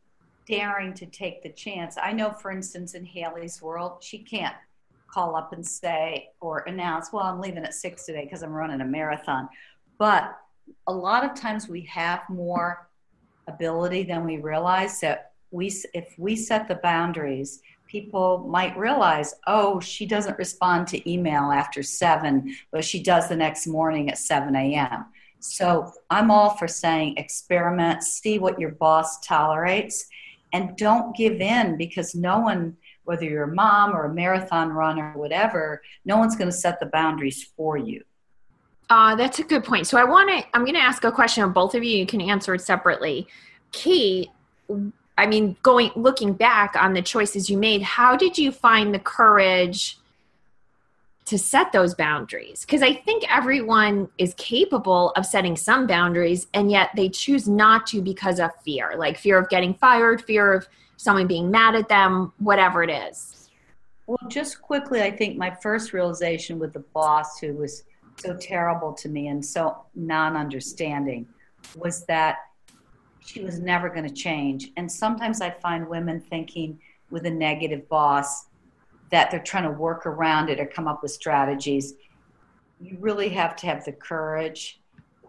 daring 0.47 0.93
to 0.95 1.07
take 1.07 1.43
the 1.43 1.49
chance. 1.49 1.97
I 1.97 2.13
know, 2.13 2.33
for 2.33 2.51
instance, 2.51 2.95
in 2.95 3.05
Haley's 3.05 3.63
world, 3.63 4.03
she 4.03 4.19
can't 4.19 4.55
call 5.07 5.37
up 5.37 5.53
and 5.53 5.67
say 5.67 6.31
or 6.41 6.61
announce, 6.61 7.13
well, 7.13 7.25
I'm 7.25 7.41
leaving 7.41 7.65
at 7.65 7.75
six 7.75 8.05
today 8.05 8.25
because 8.25 8.43
I'm 8.43 8.53
running 8.53 8.81
a 8.81 8.85
marathon. 8.85 9.49
But 9.99 10.39
a 10.87 10.93
lot 10.93 11.25
of 11.25 11.35
times 11.35 11.69
we 11.69 11.83
have 11.83 12.21
more 12.29 12.89
ability 13.53 14.05
than 14.05 14.25
we 14.25 14.39
realize 14.39 15.01
that 15.01 15.33
we, 15.51 15.67
if 15.95 16.15
we 16.19 16.37
set 16.37 16.69
the 16.69 16.77
boundaries, 16.77 17.61
people 17.87 18.47
might 18.49 18.77
realize, 18.79 19.35
oh, 19.47 19.81
she 19.81 20.07
doesn't 20.07 20.39
respond 20.39 20.87
to 20.89 21.11
email 21.11 21.51
after 21.51 21.83
seven, 21.83 22.55
but 22.71 22.85
she 22.85 23.03
does 23.03 23.29
the 23.29 23.37
next 23.37 23.67
morning 23.67 24.11
at 24.11 24.19
7 24.19 24.55
a.m. 24.55 25.07
So 25.41 25.93
I'm 26.11 26.31
all 26.31 26.51
for 26.51 26.69
saying 26.69 27.17
experiment, 27.17 28.05
see 28.05 28.39
what 28.39 28.61
your 28.61 28.73
boss 28.73 29.21
tolerates, 29.21 30.07
and 30.53 30.77
don't 30.77 31.17
give 31.17 31.41
in 31.41 31.77
because 31.77 32.15
no 32.15 32.41
one, 32.41 32.77
whether 33.05 33.25
you're 33.25 33.45
a 33.45 33.55
mom 33.55 33.97
or 33.97 34.05
a 34.05 34.15
marathon 34.15 34.71
runner 34.71 35.13
or 35.15 35.21
whatever, 35.21 35.83
no 36.05 36.19
one's 36.19 36.37
going 36.37 36.51
to 36.51 36.57
set 36.57 36.79
the 36.79 36.87
boundaries 36.87 37.51
for 37.57 37.77
you. 37.77 38.03
Uh, 38.91 39.15
that's 39.15 39.39
a 39.39 39.45
good 39.45 39.65
point. 39.65 39.87
So 39.87 39.97
I 39.97 40.05
want 40.05 40.29
to, 40.31 40.45
I'm 40.53 40.65
going 40.65 40.75
to 40.75 40.81
ask 40.81 41.05
a 41.05 41.13
question 41.13 41.45
of 41.45 41.55
both 41.55 41.75
of 41.77 41.85
you. 41.85 41.97
You 41.97 42.07
can 42.07 42.21
answer 42.21 42.55
it 42.55 42.61
separately. 42.61 43.29
Kate, 43.71 44.29
I 45.17 45.27
mean, 45.27 45.57
going, 45.63 45.93
looking 45.95 46.33
back 46.33 46.75
on 46.77 46.93
the 46.93 47.01
choices 47.01 47.49
you 47.49 47.57
made, 47.57 47.83
how 47.83 48.17
did 48.17 48.37
you 48.37 48.51
find 48.51 48.93
the 48.93 48.99
courage 48.99 49.97
to 51.27 51.39
set 51.39 51.71
those 51.71 51.95
boundaries 51.95 52.63
because 52.63 52.83
I 52.83 52.93
think 52.93 53.25
everyone 53.33 54.09
is 54.19 54.35
capable 54.35 55.11
of 55.11 55.25
setting 55.25 55.57
some 55.57 55.87
boundaries 55.87 56.49
and 56.55 56.73
yet 56.73 56.91
they 56.97 57.09
choose 57.09 57.47
not 57.47 57.87
to 57.89 58.03
because 58.03 58.41
of 58.41 58.51
fear, 58.65 58.95
like 58.97 59.17
fear 59.17 59.39
of 59.39 59.49
getting 59.49 59.75
fired, 59.75 60.25
fear 60.25 60.53
of 60.53 60.67
someone 60.97 61.29
being 61.29 61.49
mad 61.49 61.77
at 61.77 61.89
them, 61.89 62.33
whatever 62.39 62.83
it 62.83 62.91
is. 62.91 63.49
Well, 64.09 64.19
just 64.27 64.61
quickly, 64.61 65.03
I 65.03 65.13
think 65.13 65.37
my 65.37 65.53
first 65.55 65.93
realization 65.93 66.59
with 66.59 66.73
the 66.73 66.81
boss 66.81 67.39
who 67.39 67.53
was 67.53 67.85
so 68.17 68.37
terrible 68.37 68.93
to 68.95 69.09
me 69.09 69.29
and 69.29 69.45
so 69.45 69.85
non 69.95 70.37
understanding 70.37 71.27
was 71.77 72.05
that 72.07 72.39
she 73.21 73.43
was 73.43 73.61
never 73.61 73.89
going 73.89 74.09
to 74.09 74.15
change. 74.15 74.71
And 74.77 74.91
sometimes 74.91 75.41
I 75.41 75.51
find 75.51 75.89
women 75.89 76.21
thinking 76.21 76.79
with 77.11 77.27
a 77.27 77.31
negative 77.31 77.89
boss, 77.89 78.47
that 79.11 79.31
they're 79.31 79.41
trying 79.41 79.65
to 79.65 79.71
work 79.71 80.07
around 80.07 80.49
it 80.49 80.61
or 80.61 80.67
come 80.67 80.87
up 80.87 81.03
with 81.03 81.11
strategies. 81.11 81.95
You 82.81 82.97
really 83.01 83.29
have 83.31 83.57
to 83.57 83.67
have 83.67 83.85
the 83.85 83.93
courage 83.93 84.81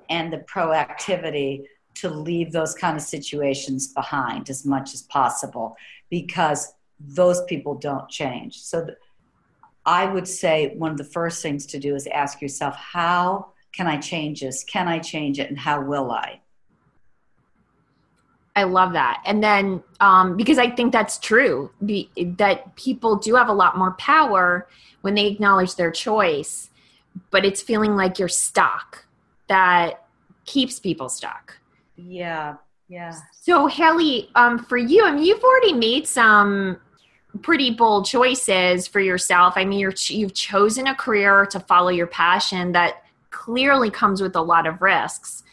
and 0.10 0.32
the 0.32 0.38
proactivity 0.38 1.64
to 1.96 2.10
leave 2.10 2.52
those 2.52 2.74
kind 2.74 2.96
of 2.96 3.04
situations 3.04 3.88
behind 3.88 4.50
as 4.50 4.66
much 4.66 4.94
as 4.94 5.02
possible 5.04 5.76
because 6.10 6.74
those 7.00 7.44
people 7.46 7.76
don't 7.76 8.08
change. 8.08 8.62
So 8.62 8.88
I 9.86 10.06
would 10.06 10.28
say 10.28 10.76
one 10.76 10.92
of 10.92 10.98
the 10.98 11.04
first 11.04 11.42
things 11.42 11.66
to 11.68 11.80
do 11.80 11.96
is 11.96 12.08
ask 12.08 12.42
yourself, 12.42 12.76
how 12.76 13.48
can 13.74 13.88
I 13.88 13.98
change 13.98 14.42
this? 14.42 14.64
Can 14.64 14.88
I 14.88 15.00
change 15.00 15.40
it? 15.40 15.50
And 15.50 15.58
how 15.58 15.82
will 15.82 16.12
I? 16.12 16.42
I 18.56 18.64
love 18.64 18.94
that. 18.94 19.24
And 19.26 19.42
then, 19.42 19.82
um, 20.02 20.36
because 20.36 20.58
I 20.58 20.70
think 20.70 20.92
that's 20.92 21.18
true, 21.18 21.72
be, 21.86 22.10
that 22.38 22.76
people 22.76 23.16
do 23.16 23.36
have 23.36 23.48
a 23.48 23.54
lot 23.54 23.78
more 23.78 23.92
power 23.94 24.68
when 25.02 25.16
they 25.16 25.28
acknowledge 25.28 25.76
their 25.76 25.90
choice, 25.90 26.70
but 27.30 27.46
it's 27.46 27.62
feeling 27.62 27.96
like 27.96 28.20
you're 28.20 28.28
stuck 28.28 29.06
that 29.48 30.06
keeps 30.46 30.80
people 30.80 31.08
stuck. 31.08 31.58
Yeah, 31.96 32.56
yeah. 32.90 33.16
So, 33.42 33.68
Haley, 33.68 34.30
um, 34.36 34.60
for 34.60 34.78
you, 34.78 35.06
I 35.06 35.12
mean, 35.12 35.24
you've 35.24 35.44
already 35.44 35.74
made 35.74 36.06
some 36.06 36.78
pretty 37.42 37.72
bold 37.72 38.06
choices 38.06 38.88
for 38.88 39.00
yourself. 39.00 39.54
I 39.56 39.66
mean, 39.66 39.80
you're, 39.80 39.94
you've 40.08 40.34
chosen 40.34 40.88
a 40.88 40.96
career 40.96 41.46
to 41.48 41.60
follow 41.60 41.90
your 41.90 42.08
passion 42.08 42.72
that 42.74 43.04
clearly 43.30 43.90
comes 43.90 44.22
with 44.22 44.36
a 44.36 44.42
lot 44.42 44.68
of 44.68 44.82
risks. 44.82 45.44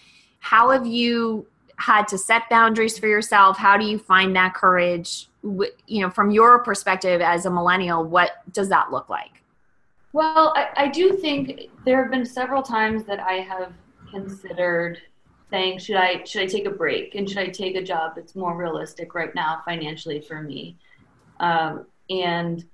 How 0.41 0.71
have 0.71 0.87
you 0.87 1.47
had 1.77 2.09
to 2.09 2.19
set 2.19 2.49
boundaries 2.51 2.99
for 2.99 3.07
yourself? 3.07 3.57
How 3.57 3.77
do 3.77 3.87
you 3.87 3.99
find 3.99 4.35
that 4.35 4.55
courage? 4.55 5.29
You 5.43 6.03
know, 6.03 6.11
from 6.11 6.31
your 6.31 6.59
perspective 6.65 7.21
as 7.21 7.47
a 7.47 7.51
millennial, 7.51 8.05
what 8.05 8.43
does 8.53 8.69
that 8.71 8.91
look 8.91 9.09
like? 9.09 9.43
Well, 10.13 10.53
I, 10.57 10.69
I 10.77 10.89
do 10.89 11.13
think 11.13 11.71
there 11.85 12.03
have 12.03 12.11
been 12.11 12.25
several 12.25 12.63
times 12.63 13.05
that 13.05 13.21
I 13.21 13.35
have 13.35 13.73
considered 14.11 14.99
saying, 15.51 15.79
should 15.79 15.97
I 15.97 16.25
should 16.25 16.43
I 16.43 16.47
take 16.47 16.67
a 16.67 16.71
break 16.71 17.15
and 17.15 17.29
should 17.29 17.39
I 17.39 17.49
take 17.49 17.77
a 17.77 17.83
job 17.83 18.13
that's 18.17 18.35
more 18.35 18.57
realistic 18.57 19.15
right 19.15 19.35
now 19.35 19.63
financially 19.65 20.21
for 20.21 20.43
me, 20.43 20.77
um, 21.41 21.87
and 22.11 22.65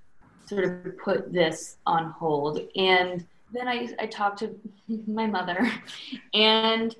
sort 0.46 0.64
of 0.64 0.98
put 0.98 1.32
this 1.32 1.76
on 1.86 2.10
hold. 2.10 2.60
And 2.76 3.26
then 3.52 3.68
I 3.68 3.88
I 3.98 4.06
talked 4.06 4.38
to 4.40 4.54
my 5.06 5.26
mother, 5.26 5.70
and 6.34 6.94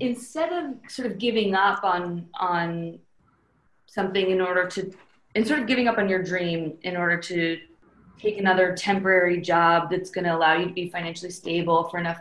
instead 0.00 0.52
of 0.52 0.74
sort 0.88 1.10
of 1.10 1.18
giving 1.18 1.54
up 1.54 1.84
on 1.84 2.28
on 2.38 2.98
something 3.86 4.30
in 4.30 4.40
order 4.40 4.66
to 4.66 4.92
and 5.34 5.46
sort 5.46 5.60
of 5.60 5.66
giving 5.66 5.88
up 5.88 5.98
on 5.98 6.08
your 6.08 6.22
dream 6.22 6.74
in 6.82 6.96
order 6.96 7.18
to 7.18 7.58
take 8.18 8.38
another 8.38 8.74
temporary 8.74 9.40
job 9.40 9.90
that's 9.90 10.10
going 10.10 10.24
to 10.24 10.34
allow 10.34 10.54
you 10.54 10.66
to 10.66 10.72
be 10.72 10.88
financially 10.88 11.30
stable 11.30 11.88
for 11.88 11.98
enough 11.98 12.20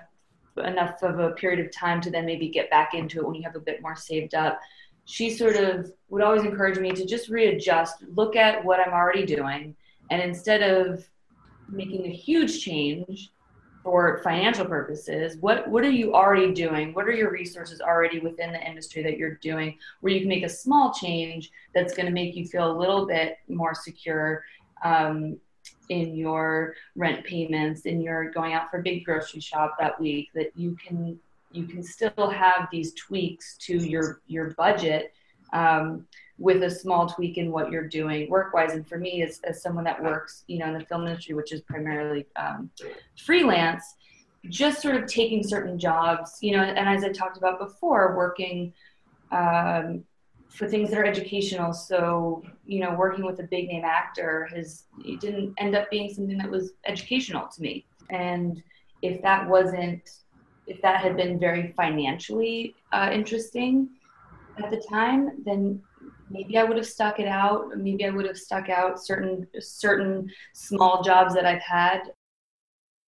enough 0.65 1.01
of 1.01 1.19
a 1.19 1.31
period 1.31 1.65
of 1.65 1.71
time 1.71 2.01
to 2.01 2.11
then 2.11 2.25
maybe 2.25 2.49
get 2.49 2.69
back 2.69 2.93
into 2.93 3.19
it 3.19 3.25
when 3.25 3.35
you 3.35 3.43
have 3.43 3.55
a 3.55 3.59
bit 3.59 3.81
more 3.81 3.95
saved 3.95 4.35
up 4.35 4.59
she 5.05 5.29
sort 5.29 5.55
of 5.55 5.91
would 6.09 6.21
always 6.21 6.43
encourage 6.43 6.77
me 6.77 6.91
to 6.91 7.05
just 7.05 7.29
readjust 7.29 8.03
look 8.13 8.35
at 8.35 8.63
what 8.63 8.79
i'm 8.79 8.93
already 8.93 9.25
doing 9.25 9.75
and 10.09 10.21
instead 10.21 10.61
of 10.61 11.07
making 11.69 12.05
a 12.05 12.09
huge 12.09 12.63
change 12.63 13.31
for 13.83 14.21
financial 14.23 14.65
purposes 14.65 15.37
what 15.39 15.67
what 15.67 15.83
are 15.83 15.89
you 15.89 16.13
already 16.13 16.53
doing? 16.53 16.93
What 16.93 17.07
are 17.07 17.13
your 17.13 17.31
resources 17.31 17.81
already 17.81 18.19
within 18.19 18.51
the 18.51 18.61
industry 18.63 19.01
that 19.03 19.17
you're 19.17 19.35
doing 19.35 19.77
where 20.01 20.13
you 20.13 20.19
can 20.19 20.29
make 20.29 20.43
a 20.43 20.49
small 20.49 20.93
change 20.93 21.51
that's 21.73 21.93
going 21.93 22.05
to 22.05 22.11
make 22.11 22.35
you 22.35 22.45
feel 22.45 22.71
a 22.71 22.77
little 22.77 23.07
bit 23.07 23.37
more 23.47 23.73
secure 23.73 24.43
um, 24.83 25.37
in 25.89 26.15
your 26.15 26.75
rent 26.95 27.25
payments 27.25 27.81
in 27.81 28.01
your 28.01 28.31
going 28.31 28.53
out 28.53 28.69
for 28.69 28.79
a 28.79 28.83
big 28.83 29.03
grocery 29.03 29.39
shop 29.39 29.75
that 29.79 29.99
week 29.99 30.29
that 30.35 30.51
you 30.55 30.77
can 30.85 31.19
you 31.51 31.65
can 31.65 31.83
still 31.83 32.29
have 32.29 32.67
these 32.71 32.93
tweaks 32.93 33.57
to 33.57 33.77
your 33.77 34.21
your 34.27 34.51
budget 34.51 35.13
um, 35.53 36.05
with 36.37 36.63
a 36.63 36.69
small 36.69 37.07
tweak 37.07 37.37
in 37.37 37.51
what 37.51 37.71
you're 37.71 37.87
doing 37.87 38.29
work 38.29 38.53
wise. 38.53 38.73
And 38.73 38.87
for 38.87 38.97
me, 38.97 39.21
as, 39.21 39.39
as 39.43 39.61
someone 39.61 39.83
that 39.83 40.01
works, 40.01 40.43
you 40.47 40.57
know, 40.59 40.67
in 40.67 40.73
the 40.73 40.85
film 40.85 41.05
industry, 41.05 41.35
which 41.35 41.51
is 41.51 41.61
primarily 41.61 42.25
um, 42.35 42.69
freelance, 43.17 43.95
just 44.49 44.81
sort 44.81 44.95
of 44.95 45.05
taking 45.05 45.43
certain 45.43 45.77
jobs, 45.77 46.37
you 46.41 46.55
know, 46.55 46.63
and 46.63 46.79
as 46.79 47.03
I 47.03 47.09
talked 47.09 47.37
about 47.37 47.59
before, 47.59 48.15
working 48.17 48.73
um, 49.31 50.03
for 50.49 50.67
things 50.67 50.89
that 50.89 50.99
are 50.99 51.05
educational. 51.05 51.73
So, 51.73 52.43
you 52.65 52.79
know, 52.79 52.93
working 52.95 53.25
with 53.25 53.39
a 53.39 53.43
big 53.43 53.67
name 53.67 53.83
actor 53.85 54.49
has 54.53 54.85
didn't 55.19 55.53
end 55.57 55.75
up 55.75 55.89
being 55.89 56.13
something 56.13 56.37
that 56.37 56.49
was 56.49 56.73
educational 56.85 57.47
to 57.47 57.61
me. 57.61 57.85
And 58.09 58.61
if 59.01 59.21
that 59.21 59.47
wasn't, 59.47 60.09
if 60.71 60.81
that 60.81 61.01
had 61.01 61.17
been 61.17 61.37
very 61.37 61.73
financially 61.75 62.75
uh, 62.93 63.09
interesting 63.11 63.89
at 64.57 64.69
the 64.71 64.81
time, 64.89 65.43
then 65.45 65.81
maybe 66.29 66.57
I 66.57 66.63
would 66.63 66.77
have 66.77 66.87
stuck 66.87 67.19
it 67.19 67.27
out. 67.27 67.77
Maybe 67.77 68.05
I 68.05 68.09
would 68.09 68.25
have 68.25 68.37
stuck 68.37 68.69
out 68.69 69.03
certain 69.03 69.47
certain 69.59 70.29
small 70.53 71.03
jobs 71.03 71.33
that 71.35 71.45
I've 71.45 71.61
had 71.61 71.99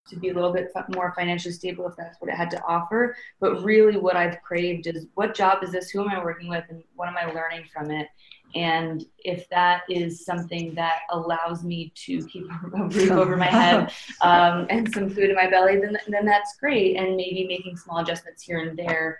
to 0.09 0.15
be 0.17 0.29
a 0.29 0.33
little 0.33 0.51
bit 0.51 0.71
more 0.93 1.13
financially 1.15 1.53
stable 1.53 1.87
if 1.87 1.95
that's 1.95 2.19
what 2.19 2.29
it 2.29 2.35
had 2.35 2.51
to 2.51 2.63
offer. 2.63 3.15
But 3.39 3.63
really, 3.63 3.97
what 3.97 4.15
I've 4.15 4.41
craved 4.41 4.87
is 4.87 5.07
what 5.15 5.35
job 5.35 5.63
is 5.63 5.71
this? 5.71 5.89
Who 5.89 6.01
am 6.01 6.09
I 6.09 6.23
working 6.23 6.49
with? 6.49 6.65
And 6.69 6.83
what 6.95 7.07
am 7.07 7.17
I 7.17 7.25
learning 7.31 7.65
from 7.73 7.91
it? 7.91 8.07
And 8.55 9.03
if 9.17 9.49
that 9.49 9.81
is 9.89 10.25
something 10.25 10.75
that 10.75 10.99
allows 11.09 11.63
me 11.63 11.91
to 11.95 12.25
keep 12.27 12.45
a 12.75 12.83
roof 12.83 13.11
over 13.11 13.35
my 13.35 13.45
head 13.45 13.91
um, 14.21 14.67
and 14.69 14.93
some 14.93 15.09
food 15.09 15.29
in 15.29 15.35
my 15.35 15.49
belly, 15.49 15.79
then, 15.79 15.97
then 16.07 16.25
that's 16.25 16.57
great. 16.57 16.97
And 16.97 17.15
maybe 17.15 17.47
making 17.47 17.77
small 17.77 17.99
adjustments 17.99 18.43
here 18.43 18.59
and 18.59 18.77
there, 18.77 19.19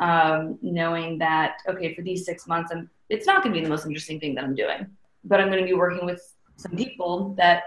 um, 0.00 0.58
knowing 0.60 1.18
that, 1.18 1.58
okay, 1.68 1.94
for 1.94 2.02
these 2.02 2.26
six 2.26 2.46
months, 2.46 2.72
I'm 2.72 2.90
it's 3.10 3.26
not 3.26 3.42
going 3.42 3.54
to 3.54 3.60
be 3.60 3.64
the 3.64 3.70
most 3.70 3.86
interesting 3.86 4.18
thing 4.18 4.34
that 4.34 4.44
I'm 4.44 4.54
doing, 4.54 4.86
but 5.24 5.40
I'm 5.40 5.48
going 5.48 5.60
to 5.60 5.66
be 5.66 5.74
working 5.74 6.06
with 6.06 6.34
some 6.56 6.72
people 6.72 7.34
that 7.36 7.64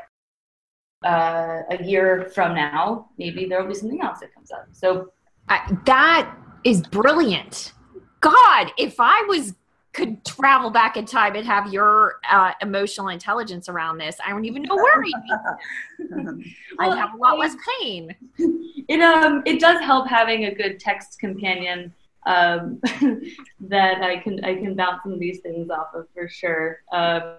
uh, 1.05 1.61
a 1.69 1.83
year 1.83 2.29
from 2.33 2.55
now, 2.55 3.09
maybe 3.17 3.45
there 3.45 3.61
will 3.61 3.69
be 3.69 3.75
something 3.75 4.01
else 4.01 4.19
that 4.19 4.33
comes 4.33 4.51
up. 4.51 4.67
So 4.71 5.11
I, 5.49 5.77
that 5.85 6.35
is 6.63 6.81
brilliant. 6.81 7.73
God, 8.21 8.71
if 8.77 8.95
I 8.99 9.25
was 9.27 9.53
could 9.93 10.23
travel 10.25 10.69
back 10.69 10.95
in 10.95 11.05
time 11.05 11.35
and 11.35 11.43
have 11.45 11.73
your 11.73 12.19
uh, 12.29 12.51
emotional 12.61 13.07
intelligence 13.07 13.67
around 13.67 13.97
this, 13.97 14.15
I 14.23 14.29
don't 14.29 14.45
even 14.45 14.61
know 14.61 14.75
where 14.75 14.99
I'd 14.99 15.03
be. 15.03 16.11
well, 16.11 16.39
I'd 16.79 16.97
have 16.97 17.15
a 17.15 17.17
lot 17.17 17.39
less 17.39 17.55
pain. 17.81 18.15
It 18.89 19.01
um 19.01 19.43
it 19.45 19.59
does 19.59 19.81
help 19.81 20.07
having 20.07 20.45
a 20.45 20.55
good 20.55 20.79
text 20.79 21.19
companion 21.19 21.93
um, 22.25 22.79
that 23.59 24.01
I 24.01 24.15
can 24.17 24.41
I 24.45 24.55
can 24.55 24.75
bounce 24.75 25.03
some 25.03 25.11
of 25.11 25.19
these 25.19 25.39
things 25.39 25.69
off 25.69 25.87
of 25.93 26.07
for 26.13 26.29
sure. 26.29 26.79
Um, 26.93 27.35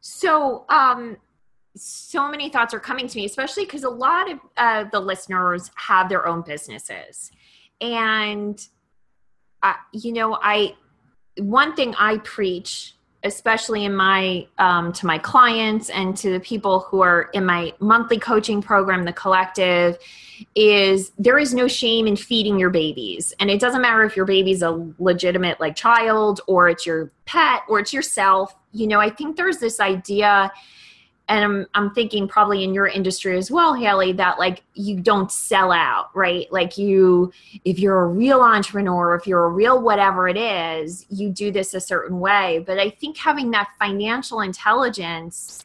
so 0.00 0.64
um, 0.68 1.16
so 1.76 2.28
many 2.28 2.48
thoughts 2.48 2.74
are 2.74 2.80
coming 2.80 3.06
to 3.06 3.16
me, 3.16 3.24
especially 3.24 3.64
because 3.64 3.84
a 3.84 3.90
lot 3.90 4.30
of 4.30 4.38
uh, 4.56 4.84
the 4.90 5.00
listeners 5.00 5.70
have 5.76 6.08
their 6.08 6.26
own 6.26 6.42
businesses, 6.42 7.30
and 7.80 8.60
you 9.92 10.12
know, 10.12 10.38
I 10.40 10.74
one 11.36 11.74
thing 11.74 11.94
I 11.96 12.18
preach 12.18 12.94
especially 13.24 13.84
in 13.84 13.94
my 13.94 14.46
um, 14.58 14.92
to 14.92 15.06
my 15.06 15.18
clients 15.18 15.90
and 15.90 16.16
to 16.16 16.30
the 16.30 16.40
people 16.40 16.80
who 16.80 17.00
are 17.00 17.30
in 17.32 17.44
my 17.44 17.72
monthly 17.80 18.18
coaching 18.18 18.62
program 18.62 19.04
the 19.04 19.12
collective 19.12 19.98
is 20.54 21.10
there 21.18 21.38
is 21.38 21.52
no 21.52 21.66
shame 21.66 22.06
in 22.06 22.14
feeding 22.14 22.58
your 22.58 22.70
babies. 22.70 23.34
And 23.40 23.50
it 23.50 23.60
doesn't 23.60 23.82
matter 23.82 24.04
if 24.04 24.16
your 24.16 24.24
baby's 24.24 24.62
a 24.62 24.92
legitimate 24.98 25.58
like 25.58 25.74
child 25.74 26.40
or 26.46 26.68
it's 26.68 26.86
your 26.86 27.10
pet 27.24 27.62
or 27.68 27.80
it's 27.80 27.92
yourself. 27.92 28.54
You 28.72 28.86
know 28.86 29.00
i 29.00 29.08
think 29.08 29.36
there's 29.36 29.58
this 29.58 29.80
idea 29.80 30.52
and 31.28 31.44
I'm, 31.44 31.66
I'm 31.74 31.94
thinking 31.94 32.26
probably 32.26 32.64
in 32.64 32.72
your 32.72 32.86
industry 32.86 33.36
as 33.36 33.50
well 33.50 33.74
haley 33.74 34.12
that 34.12 34.38
like 34.38 34.62
you 34.74 35.00
don't 35.00 35.30
sell 35.30 35.72
out 35.72 36.10
right? 36.14 36.50
Like 36.52 36.78
you 36.78 37.32
if 37.64 37.78
you're 37.78 38.00
a 38.00 38.06
real 38.06 38.40
entrepreneur 38.40 39.14
if 39.14 39.26
you're 39.26 39.44
a 39.44 39.50
real 39.50 39.80
whatever 39.80 40.28
it 40.28 40.36
is 40.36 41.06
you 41.10 41.30
do 41.30 41.50
this 41.50 41.74
a 41.74 41.80
certain 41.80 42.20
way. 42.20 42.64
But 42.66 42.78
i 42.78 42.90
think 42.90 43.16
having 43.16 43.50
that 43.52 43.68
financial 43.78 44.40
intelligence 44.40 45.64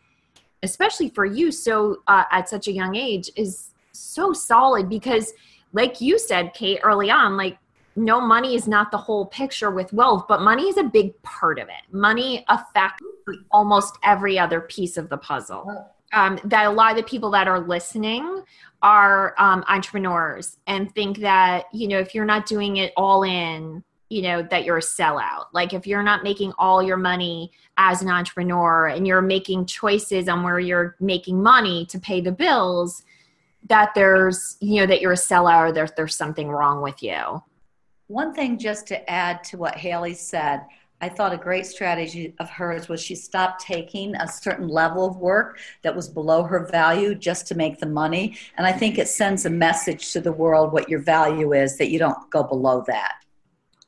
especially 0.64 1.10
for 1.10 1.26
you 1.26 1.52
so 1.52 1.98
uh, 2.08 2.24
at 2.32 2.50
such 2.50 2.68
a 2.68 2.72
young 2.72 2.96
age 2.96 3.30
is 3.36 3.72
so 3.92 4.34
solid 4.34 4.90
because 4.90 5.34
like 5.74 6.02
you 6.02 6.18
said 6.18 6.54
kate 6.54 6.80
early 6.84 7.12
on 7.12 7.38
like 7.38 7.58
no 7.96 8.20
money 8.20 8.56
is 8.56 8.68
not 8.68 8.92
the 8.92 8.98
whole 8.98 9.26
picture 9.28 9.72
with 9.72 9.92
wealth 9.94 10.26
but 10.28 10.42
money 10.42 10.64
is 10.64 10.78
a 10.78 10.84
big 10.84 11.20
part 11.22 11.60
of 11.60 11.68
it. 11.68 11.94
Money 11.94 12.46
affects 12.50 13.04
almost 13.52 13.98
every 14.04 14.38
other 14.38 14.62
piece 14.62 14.98
of 14.98 15.10
the 15.10 15.18
puzzle. 15.18 15.90
Um, 16.12 16.40
that 16.44 16.68
a 16.68 16.70
lot 16.70 16.92
of 16.92 16.98
the 16.98 17.04
people 17.04 17.32
that 17.32 17.48
are 17.48 17.60
listening 17.60 18.44
are 18.84 19.34
um, 19.40 19.64
entrepreneurs 19.68 20.58
and 20.68 20.94
think 20.94 21.20
that 21.20 21.66
you 21.74 21.88
know 21.88 22.00
if 22.00 22.14
you're 22.14 22.26
not 22.26 22.46
doing 22.46 22.78
it 22.78 22.94
all 22.96 23.24
in 23.24 23.84
you 24.10 24.22
know 24.22 24.44
that 24.44 24.64
you're 24.64 24.78
a 24.78 24.82
sellout. 24.82 25.46
Like 25.54 25.74
if 25.74 25.88
you're 25.88 26.04
not 26.04 26.24
making 26.24 26.54
all 26.60 26.84
your 26.84 26.98
money 26.98 27.52
as 27.78 28.04
an 28.04 28.10
entrepreneur 28.10 28.88
and 28.88 29.08
you're 29.08 29.22
making 29.22 29.66
choices 29.66 30.30
on 30.30 30.44
where 30.44 30.60
you're 30.60 30.96
making 31.00 31.42
money 31.42 31.88
to 31.88 32.00
pay 32.00 32.22
the 32.22 32.32
bills 32.32 33.04
that 33.70 33.92
there's 33.96 34.58
you 34.60 34.82
know 34.82 34.86
that 34.86 35.02
you're 35.02 35.14
a 35.14 35.16
sellout 35.16 35.70
or 35.70 35.72
there's 35.72 35.92
there's 35.98 36.16
something 36.16 36.50
wrong 36.50 36.82
with 36.82 37.02
you 37.02 37.42
one 38.14 38.34
thing 38.34 38.58
just 38.58 38.88
to 38.88 39.10
add 39.10 39.44
to 39.46 39.58
what 39.58 39.76
Haley 39.76 40.14
said, 40.14 40.62
I 41.02 41.10
thought 41.10 41.34
a 41.34 41.38
great 41.38 41.66
strategy 41.66 42.34
of 42.40 42.50
hers 42.50 42.88
was 42.88 43.02
she 43.02 43.16
stopped 43.16 43.60
taking 43.60 44.16
a 44.16 44.28
certain 44.28 44.70
level 44.70 45.06
of 45.06 45.18
work 45.18 45.60
that 45.82 45.94
was 45.94 46.08
below 46.08 46.44
her 46.44 46.66
value 46.68 47.14
just 47.16 47.46
to 47.48 47.56
make 47.56 47.80
the 47.80 47.88
money. 47.88 48.38
And 48.56 48.66
I 48.66 48.72
think 48.72 48.98
it 48.98 49.10
sends 49.10 49.46
a 49.46 49.50
message 49.50 50.14
to 50.14 50.22
the 50.22 50.32
world 50.32 50.72
what 50.72 50.88
your 50.88 51.02
value 51.02 51.52
is 51.52 51.78
that 51.78 51.90
you 51.90 52.00
don't 52.00 52.30
go 52.30 52.44
below 52.44 52.84
that. 52.88 53.16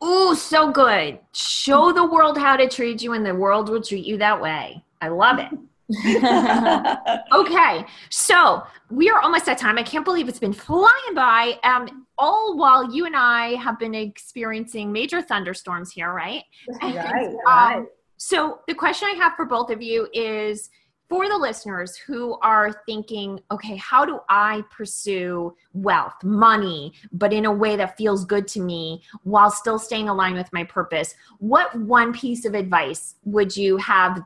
Oh, 0.02 0.34
so 0.34 0.72
good. 0.72 1.20
Show 1.34 1.94
the 1.94 2.06
world 2.06 2.38
how 2.38 2.58
to 2.58 2.68
treat 2.68 3.02
you, 3.02 3.14
and 3.14 3.26
the 3.26 3.34
world 3.34 3.70
will 3.70 3.82
treat 3.82 4.06
you 4.06 4.18
that 4.18 4.42
way. 4.42 4.84
I 5.02 5.08
love 5.08 5.40
it. 5.40 5.48
okay, 7.34 7.86
so 8.10 8.64
we 8.90 9.10
are 9.10 9.22
almost 9.22 9.48
at 9.48 9.58
time. 9.58 9.78
I 9.78 9.84
can't 9.84 10.06
believe 10.06 10.28
it's 10.28 10.40
been 10.40 10.54
flying 10.54 11.14
by. 11.14 11.60
Um, 11.64 12.06
all 12.18 12.58
while 12.58 12.94
you 12.94 13.06
and 13.06 13.16
I 13.16 13.56
have 13.56 13.78
been 13.78 13.94
experiencing 13.94 14.92
major 14.92 15.22
thunderstorms 15.22 15.92
here, 15.92 16.14
right? 16.14 16.44
Right. 16.82 17.28
Um, 17.28 17.36
right. 17.46 17.86
so 18.18 18.62
the 18.68 18.74
question 18.74 19.10
I 19.12 19.18
have 19.18 19.34
for 19.36 19.46
both 19.46 19.70
of 19.70 19.82
you 19.82 20.08
is 20.14 20.70
for 21.08 21.28
the 21.28 21.38
listeners 21.38 21.96
who 21.96 22.38
are 22.42 22.82
thinking, 22.86 23.40
okay, 23.52 23.76
how 23.76 24.06
do 24.06 24.20
I 24.28 24.64
pursue 24.76 25.56
wealth, 25.74 26.16
money, 26.24 26.94
but 27.12 27.32
in 27.32 27.46
a 27.46 27.52
way 27.52 27.76
that 27.76 27.98
feels 27.98 28.26
good 28.26 28.48
to 28.50 28.60
me 28.60 29.04
while 29.24 29.52
still 29.52 29.78
staying 29.78 30.10
aligned 30.10 30.36
with 30.36 30.52
my 30.52 30.64
purpose? 30.64 31.14
What 31.38 31.78
one 31.78 32.12
piece 32.12 32.46
of 32.46 32.56
advice 32.56 33.16
would 33.24 33.56
you 33.56 33.78
have 33.78 34.24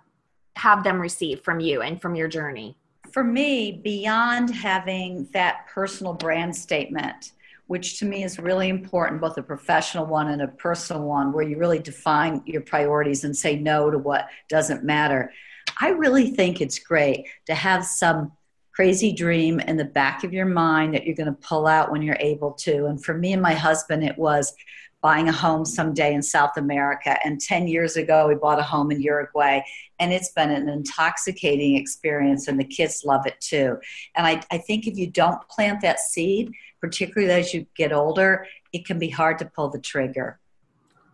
have 0.59 0.83
them 0.83 0.99
receive 0.99 1.41
from 1.41 1.59
you 1.59 1.81
and 1.81 2.01
from 2.01 2.15
your 2.15 2.27
journey? 2.27 2.77
For 3.11 3.23
me, 3.23 3.81
beyond 3.83 4.53
having 4.53 5.27
that 5.33 5.67
personal 5.67 6.13
brand 6.13 6.55
statement, 6.55 7.31
which 7.67 7.99
to 7.99 8.05
me 8.05 8.23
is 8.23 8.37
really 8.37 8.69
important, 8.69 9.21
both 9.21 9.37
a 9.37 9.43
professional 9.43 10.05
one 10.05 10.29
and 10.29 10.41
a 10.41 10.47
personal 10.47 11.03
one, 11.03 11.33
where 11.33 11.47
you 11.47 11.57
really 11.57 11.79
define 11.79 12.43
your 12.45 12.61
priorities 12.61 13.23
and 13.23 13.35
say 13.35 13.55
no 13.55 13.89
to 13.89 13.97
what 13.97 14.27
doesn't 14.49 14.83
matter. 14.83 15.31
I 15.79 15.89
really 15.89 16.31
think 16.31 16.61
it's 16.61 16.79
great 16.79 17.27
to 17.45 17.55
have 17.55 17.85
some 17.85 18.31
crazy 18.73 19.11
dream 19.11 19.59
in 19.59 19.77
the 19.77 19.85
back 19.85 20.23
of 20.23 20.33
your 20.33 20.45
mind 20.45 20.93
that 20.93 21.05
you're 21.05 21.15
going 21.15 21.27
to 21.27 21.47
pull 21.47 21.67
out 21.67 21.91
when 21.91 22.01
you're 22.01 22.17
able 22.19 22.51
to. 22.53 22.85
And 22.85 23.03
for 23.03 23.13
me 23.13 23.33
and 23.33 23.41
my 23.41 23.53
husband, 23.53 24.03
it 24.03 24.17
was 24.17 24.53
buying 25.01 25.29
a 25.29 25.33
home 25.33 25.65
someday 25.65 26.13
in 26.13 26.21
South 26.21 26.57
America. 26.57 27.17
And 27.23 27.39
10 27.39 27.67
years 27.67 27.97
ago, 27.97 28.27
we 28.27 28.35
bought 28.35 28.59
a 28.59 28.63
home 28.63 28.91
in 28.91 29.01
Uruguay. 29.01 29.61
And 29.99 30.13
it's 30.13 30.31
been 30.31 30.51
an 30.51 30.69
intoxicating 30.69 31.75
experience, 31.75 32.47
and 32.47 32.59
the 32.59 32.63
kids 32.63 33.03
love 33.05 33.25
it 33.25 33.39
too. 33.39 33.77
And 34.15 34.25
I, 34.25 34.41
I 34.51 34.57
think 34.57 34.87
if 34.87 34.97
you 34.97 35.07
don't 35.07 35.41
plant 35.49 35.81
that 35.81 35.99
seed, 35.99 36.51
particularly 36.81 37.33
as 37.33 37.53
you 37.53 37.65
get 37.75 37.91
older, 37.91 38.45
it 38.73 38.85
can 38.85 38.99
be 38.99 39.09
hard 39.09 39.37
to 39.39 39.45
pull 39.45 39.69
the 39.69 39.79
trigger. 39.79 40.39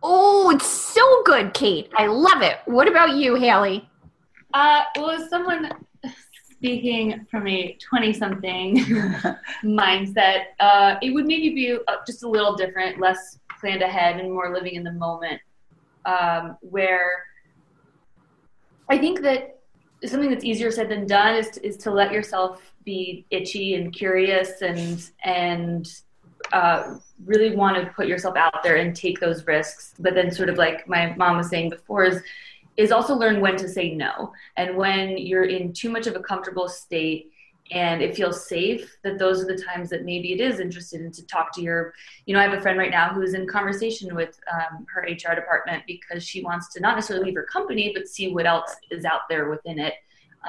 Oh, 0.02 0.50
it's 0.50 0.68
so 0.68 1.22
good, 1.24 1.52
Kate. 1.54 1.90
I 1.96 2.06
love 2.06 2.42
it. 2.42 2.58
What 2.66 2.86
about 2.86 3.16
you, 3.16 3.34
Haley? 3.34 3.88
Uh, 4.54 4.82
well, 4.96 5.10
as 5.10 5.28
someone 5.28 5.70
speaking 6.50 7.26
from 7.30 7.46
a 7.46 7.76
20 7.88 8.12
something 8.12 8.76
mindset, 9.64 10.44
uh, 10.60 10.96
it 11.02 11.10
would 11.10 11.26
maybe 11.26 11.50
be 11.50 11.78
uh, 11.88 11.96
just 12.06 12.22
a 12.22 12.28
little 12.28 12.54
different, 12.54 13.00
less 13.00 13.38
planned 13.60 13.82
ahead 13.82 14.20
and 14.20 14.32
more 14.32 14.52
living 14.54 14.74
in 14.74 14.84
the 14.84 14.92
moment. 14.92 15.40
Um, 16.04 16.56
where 16.60 17.24
I 18.88 18.98
think 18.98 19.22
that 19.22 19.60
something 20.04 20.30
that's 20.30 20.44
easier 20.44 20.70
said 20.70 20.88
than 20.88 21.06
done 21.06 21.36
is 21.36 21.50
to, 21.50 21.66
is 21.66 21.76
to 21.78 21.90
let 21.90 22.12
yourself 22.12 22.60
be 22.84 23.26
itchy 23.30 23.74
and 23.74 23.92
curious 23.92 24.62
and 24.62 25.10
and 25.24 25.92
uh, 26.52 26.96
really 27.24 27.56
want 27.56 27.76
to 27.82 27.90
put 27.92 28.06
yourself 28.06 28.36
out 28.36 28.62
there 28.62 28.76
and 28.76 28.94
take 28.94 29.18
those 29.18 29.46
risks. 29.46 29.94
But 29.98 30.14
then, 30.14 30.30
sort 30.30 30.48
of 30.48 30.58
like 30.58 30.88
my 30.88 31.14
mom 31.16 31.38
was 31.38 31.48
saying 31.48 31.70
before, 31.70 32.04
is 32.04 32.22
is 32.76 32.92
also 32.92 33.14
learn 33.14 33.40
when 33.40 33.56
to 33.56 33.68
say 33.68 33.94
no 33.94 34.32
and 34.56 34.76
when 34.76 35.16
you're 35.16 35.44
in 35.44 35.72
too 35.72 35.90
much 35.90 36.06
of 36.06 36.14
a 36.14 36.20
comfortable 36.20 36.68
state 36.68 37.32
and 37.72 38.00
it 38.00 38.14
feels 38.14 38.48
safe 38.48 38.96
that 39.02 39.18
those 39.18 39.42
are 39.42 39.46
the 39.46 39.60
times 39.60 39.90
that 39.90 40.04
maybe 40.04 40.32
it 40.32 40.40
is 40.40 40.60
interested 40.60 41.00
in 41.00 41.10
to 41.10 41.26
talk 41.26 41.52
to 41.52 41.60
your 41.60 41.92
you 42.24 42.34
know 42.34 42.40
i 42.40 42.42
have 42.42 42.52
a 42.52 42.60
friend 42.60 42.78
right 42.78 42.90
now 42.90 43.12
who's 43.12 43.34
in 43.34 43.46
conversation 43.46 44.14
with 44.14 44.38
um, 44.52 44.86
her 44.92 45.02
hr 45.02 45.34
department 45.34 45.82
because 45.86 46.22
she 46.22 46.42
wants 46.42 46.72
to 46.72 46.80
not 46.80 46.94
necessarily 46.94 47.26
leave 47.26 47.34
her 47.34 47.44
company 47.44 47.92
but 47.94 48.08
see 48.08 48.32
what 48.32 48.46
else 48.46 48.74
is 48.90 49.04
out 49.04 49.22
there 49.28 49.48
within 49.50 49.78
it 49.78 49.94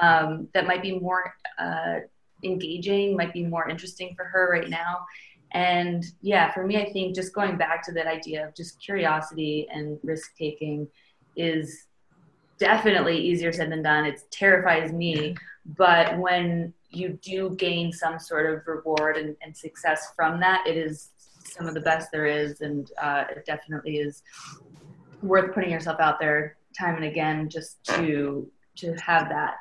um, 0.00 0.46
that 0.54 0.66
might 0.66 0.82
be 0.82 0.98
more 0.98 1.34
uh, 1.58 1.96
engaging 2.44 3.16
might 3.16 3.32
be 3.32 3.42
more 3.42 3.68
interesting 3.68 4.14
for 4.14 4.24
her 4.24 4.48
right 4.52 4.70
now. 4.70 5.04
And 5.52 6.04
yeah 6.20 6.52
for 6.52 6.66
me 6.66 6.76
i 6.76 6.92
think 6.92 7.14
just 7.14 7.32
going 7.32 7.56
back 7.56 7.82
to 7.86 7.92
that 7.92 8.06
idea 8.06 8.46
of 8.46 8.54
just 8.54 8.80
curiosity 8.80 9.66
and 9.72 9.98
risk 10.04 10.36
taking 10.36 10.86
is 11.36 11.88
definitely 12.58 13.16
easier 13.16 13.52
said 13.52 13.70
than 13.70 13.82
done. 13.82 14.04
It 14.04 14.20
terrifies 14.30 14.92
me. 14.92 15.36
But 15.64 16.18
when 16.18 16.74
you 16.90 17.18
do 17.22 17.54
gain 17.56 17.92
some 17.92 18.18
sort 18.18 18.46
of 18.46 18.66
reward 18.66 19.16
and, 19.16 19.36
and 19.42 19.56
success 19.56 20.12
from 20.16 20.40
that, 20.40 20.66
it 20.66 20.76
is 20.76 21.10
some 21.44 21.66
of 21.66 21.74
the 21.74 21.80
best 21.80 22.10
there 22.12 22.26
is, 22.26 22.60
and 22.60 22.90
uh, 23.00 23.24
it 23.30 23.44
definitely 23.46 23.98
is 23.98 24.22
worth 25.22 25.52
putting 25.54 25.70
yourself 25.70 25.98
out 26.00 26.20
there 26.20 26.56
time 26.78 26.94
and 26.96 27.04
again 27.04 27.48
just 27.48 27.82
to 27.82 28.48
to 28.76 28.94
have 28.94 29.28
that 29.28 29.56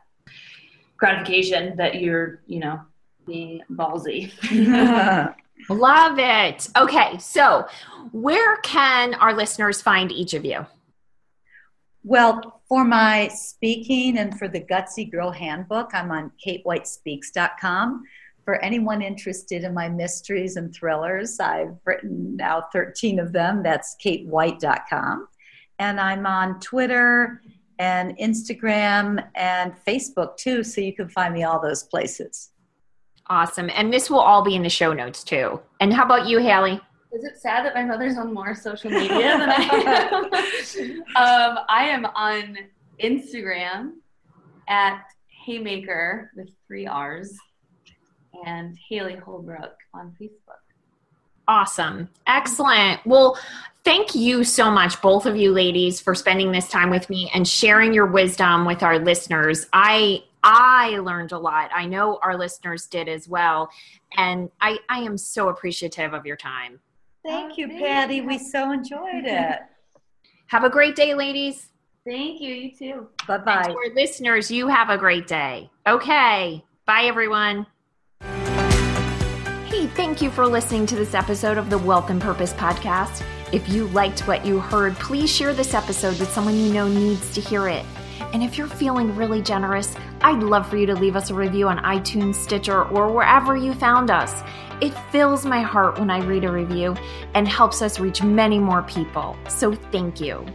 gratification 0.98 1.76
that 1.78 1.96
you're 1.96 2.42
you 2.48 2.60
know 2.60 2.80
being 3.26 3.62
ballsy. 3.72 4.32
Love 5.70 6.20
it. 6.20 6.70
Okay, 6.78 7.18
so 7.18 7.68
where 8.12 8.58
can 8.58 9.16
our 9.16 9.34
listeners 9.34 9.82
find 9.82 10.12
each 10.12 10.34
of 10.34 10.46
you? 10.46 10.66
Well, 12.08 12.62
for 12.70 12.86
my 12.86 13.28
speaking 13.28 14.18
and 14.18 14.40
for 14.40 14.48
the 14.48 14.62
Gutsy 14.62 15.12
Girl 15.12 15.30
Handbook, 15.30 15.94
I'm 15.94 16.10
on 16.10 16.32
katewhitespeaks.com. 16.46 18.04
For 18.46 18.64
anyone 18.64 19.02
interested 19.02 19.66
in 19.66 19.74
my 19.74 19.90
mysteries 19.90 20.56
and 20.56 20.74
thrillers, 20.74 21.38
I've 21.42 21.76
written 21.84 22.38
now 22.38 22.64
13 22.72 23.20
of 23.20 23.34
them. 23.34 23.62
That's 23.62 23.98
katewhite.com. 24.02 25.28
And 25.80 26.00
I'm 26.00 26.26
on 26.26 26.62
Twitter 26.62 27.42
and 27.78 28.18
Instagram 28.18 29.22
and 29.36 29.74
Facebook 29.86 30.38
too, 30.38 30.64
so 30.64 30.80
you 30.80 30.94
can 30.94 31.10
find 31.10 31.34
me 31.34 31.44
all 31.44 31.62
those 31.62 31.84
places. 31.84 32.52
Awesome. 33.30 33.70
And 33.76 33.92
this 33.92 34.10
will 34.10 34.22
all 34.22 34.46
be 34.46 34.56
in 34.56 34.64
the 34.64 34.70
show 34.70 34.94
notes 34.94 35.26
too. 35.26 35.60
And 35.82 35.94
how 35.94 36.06
about 36.06 36.26
you, 36.26 36.38
Haley? 36.38 36.80
Is 37.14 37.24
it 37.24 37.38
sad 37.38 37.66
that 37.66 37.74
my 37.74 37.84
mother's 37.84 38.18
on 38.18 38.34
more 38.34 38.54
social 38.54 38.92
media 38.92 39.38
than 39.38 39.50
I 39.50 39.64
am? 39.64 40.24
um, 41.16 41.66
I 41.70 41.86
am 41.86 42.06
on 42.06 42.58
Instagram 43.02 43.94
at 44.68 45.04
Haymaker 45.46 46.32
with 46.36 46.50
three 46.68 46.86
R's 46.86 47.38
and 48.46 48.78
Haley 48.90 49.16
Holbrook 49.16 49.76
on 49.94 50.16
Facebook. 50.22 50.62
Awesome. 51.48 52.10
Excellent. 52.28 53.00
Well, 53.06 53.40
thank 53.86 54.14
you 54.14 54.44
so 54.44 54.70
much, 54.70 55.02
both 55.02 55.26
of 55.26 55.38
you 55.38 55.54
ladies, 55.54 56.02
for 56.02 56.14
spending 56.14 56.52
this 56.52 56.68
time 56.68 56.90
with 56.90 57.10
me 57.10 57.32
and 57.34 57.48
sharing 57.48 57.94
your 57.94 58.08
wisdom 58.08 58.66
with 58.66 58.84
our 58.84 59.00
listeners. 59.00 59.66
I 59.72 60.24
I 60.44 61.00
learned 61.00 61.32
a 61.32 61.38
lot. 61.38 61.72
I 61.74 61.86
know 61.86 62.20
our 62.22 62.38
listeners 62.38 62.86
did 62.88 63.10
as 63.10 63.28
well. 63.28 63.70
And 64.16 64.50
I, 64.62 64.78
I 64.88 65.00
am 65.00 65.18
so 65.18 65.50
appreciative 65.50 66.14
of 66.14 66.26
your 66.26 66.38
time. 66.38 66.80
Thank 67.28 67.58
you, 67.58 67.68
Patty. 67.68 68.22
We 68.22 68.38
so 68.38 68.72
enjoyed 68.72 69.02
it. 69.26 69.60
Have 70.48 70.64
a 70.64 70.70
great 70.70 70.96
day, 70.96 71.14
ladies. 71.14 71.68
Thank 72.06 72.40
you. 72.40 72.54
You 72.54 72.72
too. 72.72 73.08
Bye 73.28 73.40
bye. 73.40 73.64
To 73.64 73.72
our 73.72 73.94
listeners, 73.94 74.50
you 74.50 74.70
have 74.70 74.90
a 74.90 74.98
great 74.98 75.28
day. 75.28 75.70
Okay. 75.86 76.64
Bye, 76.86 77.04
everyone. 77.04 77.68
Hey, 79.66 79.88
thank 79.88 80.22
you 80.22 80.32
for 80.32 80.48
listening 80.48 80.86
to 80.86 80.96
this 80.96 81.14
episode 81.14 81.58
of 81.58 81.70
the 81.70 81.78
Wealth 81.78 82.10
and 82.10 82.22
Purpose 82.22 82.54
Podcast. 82.54 83.24
If 83.52 83.68
you 83.68 83.88
liked 83.90 84.26
what 84.26 84.46
you 84.46 84.60
heard, 84.60 84.96
please 84.96 85.30
share 85.30 85.54
this 85.54 85.74
episode 85.74 86.18
with 86.20 86.32
someone 86.32 86.56
you 86.56 86.72
know 86.72 86.88
needs 86.88 87.34
to 87.34 87.42
hear 87.42 87.68
it. 87.68 87.86
And 88.34 88.44
if 88.44 88.58
you're 88.58 88.68
feeling 88.68 89.16
really 89.16 89.42
generous, 89.42 89.96
I'd 90.22 90.44
love 90.44 90.70
for 90.70 90.78
you 90.78 90.86
to 90.88 90.96
leave 90.96 91.16
us 91.16 91.30
a 91.30 91.34
review 91.34 91.68
on 91.68 91.78
iTunes, 91.80 92.36
Stitcher, 92.36 92.84
or 92.86 93.12
wherever 93.12 93.56
you 93.56 93.74
found 93.74 94.12
us. 94.12 94.44
It 94.80 94.94
fills 95.12 95.46
my 95.46 95.62
heart 95.62 95.98
when 96.00 96.10
I 96.10 96.20
read 96.20 96.44
a 96.44 96.52
review 96.52 96.96
and 97.34 97.48
helps 97.48 97.82
us 97.82 98.00
reach 98.00 98.22
many 98.22 98.60
more 98.60 98.84
people. 98.84 99.36
So 99.50 99.74
thank 99.74 100.22
you. 100.22 100.46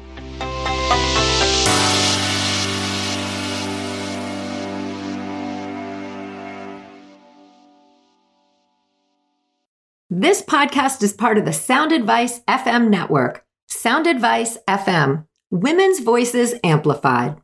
This 10.14 10.42
podcast 10.42 11.02
is 11.02 11.14
part 11.14 11.38
of 11.38 11.46
the 11.46 11.54
Sound 11.54 11.90
Advice 11.90 12.40
FM 12.40 12.90
network. 12.90 13.44
Sound 13.66 14.06
Advice 14.06 14.58
FM, 14.68 15.26
women's 15.50 16.00
voices 16.00 16.54
amplified. 16.62 17.41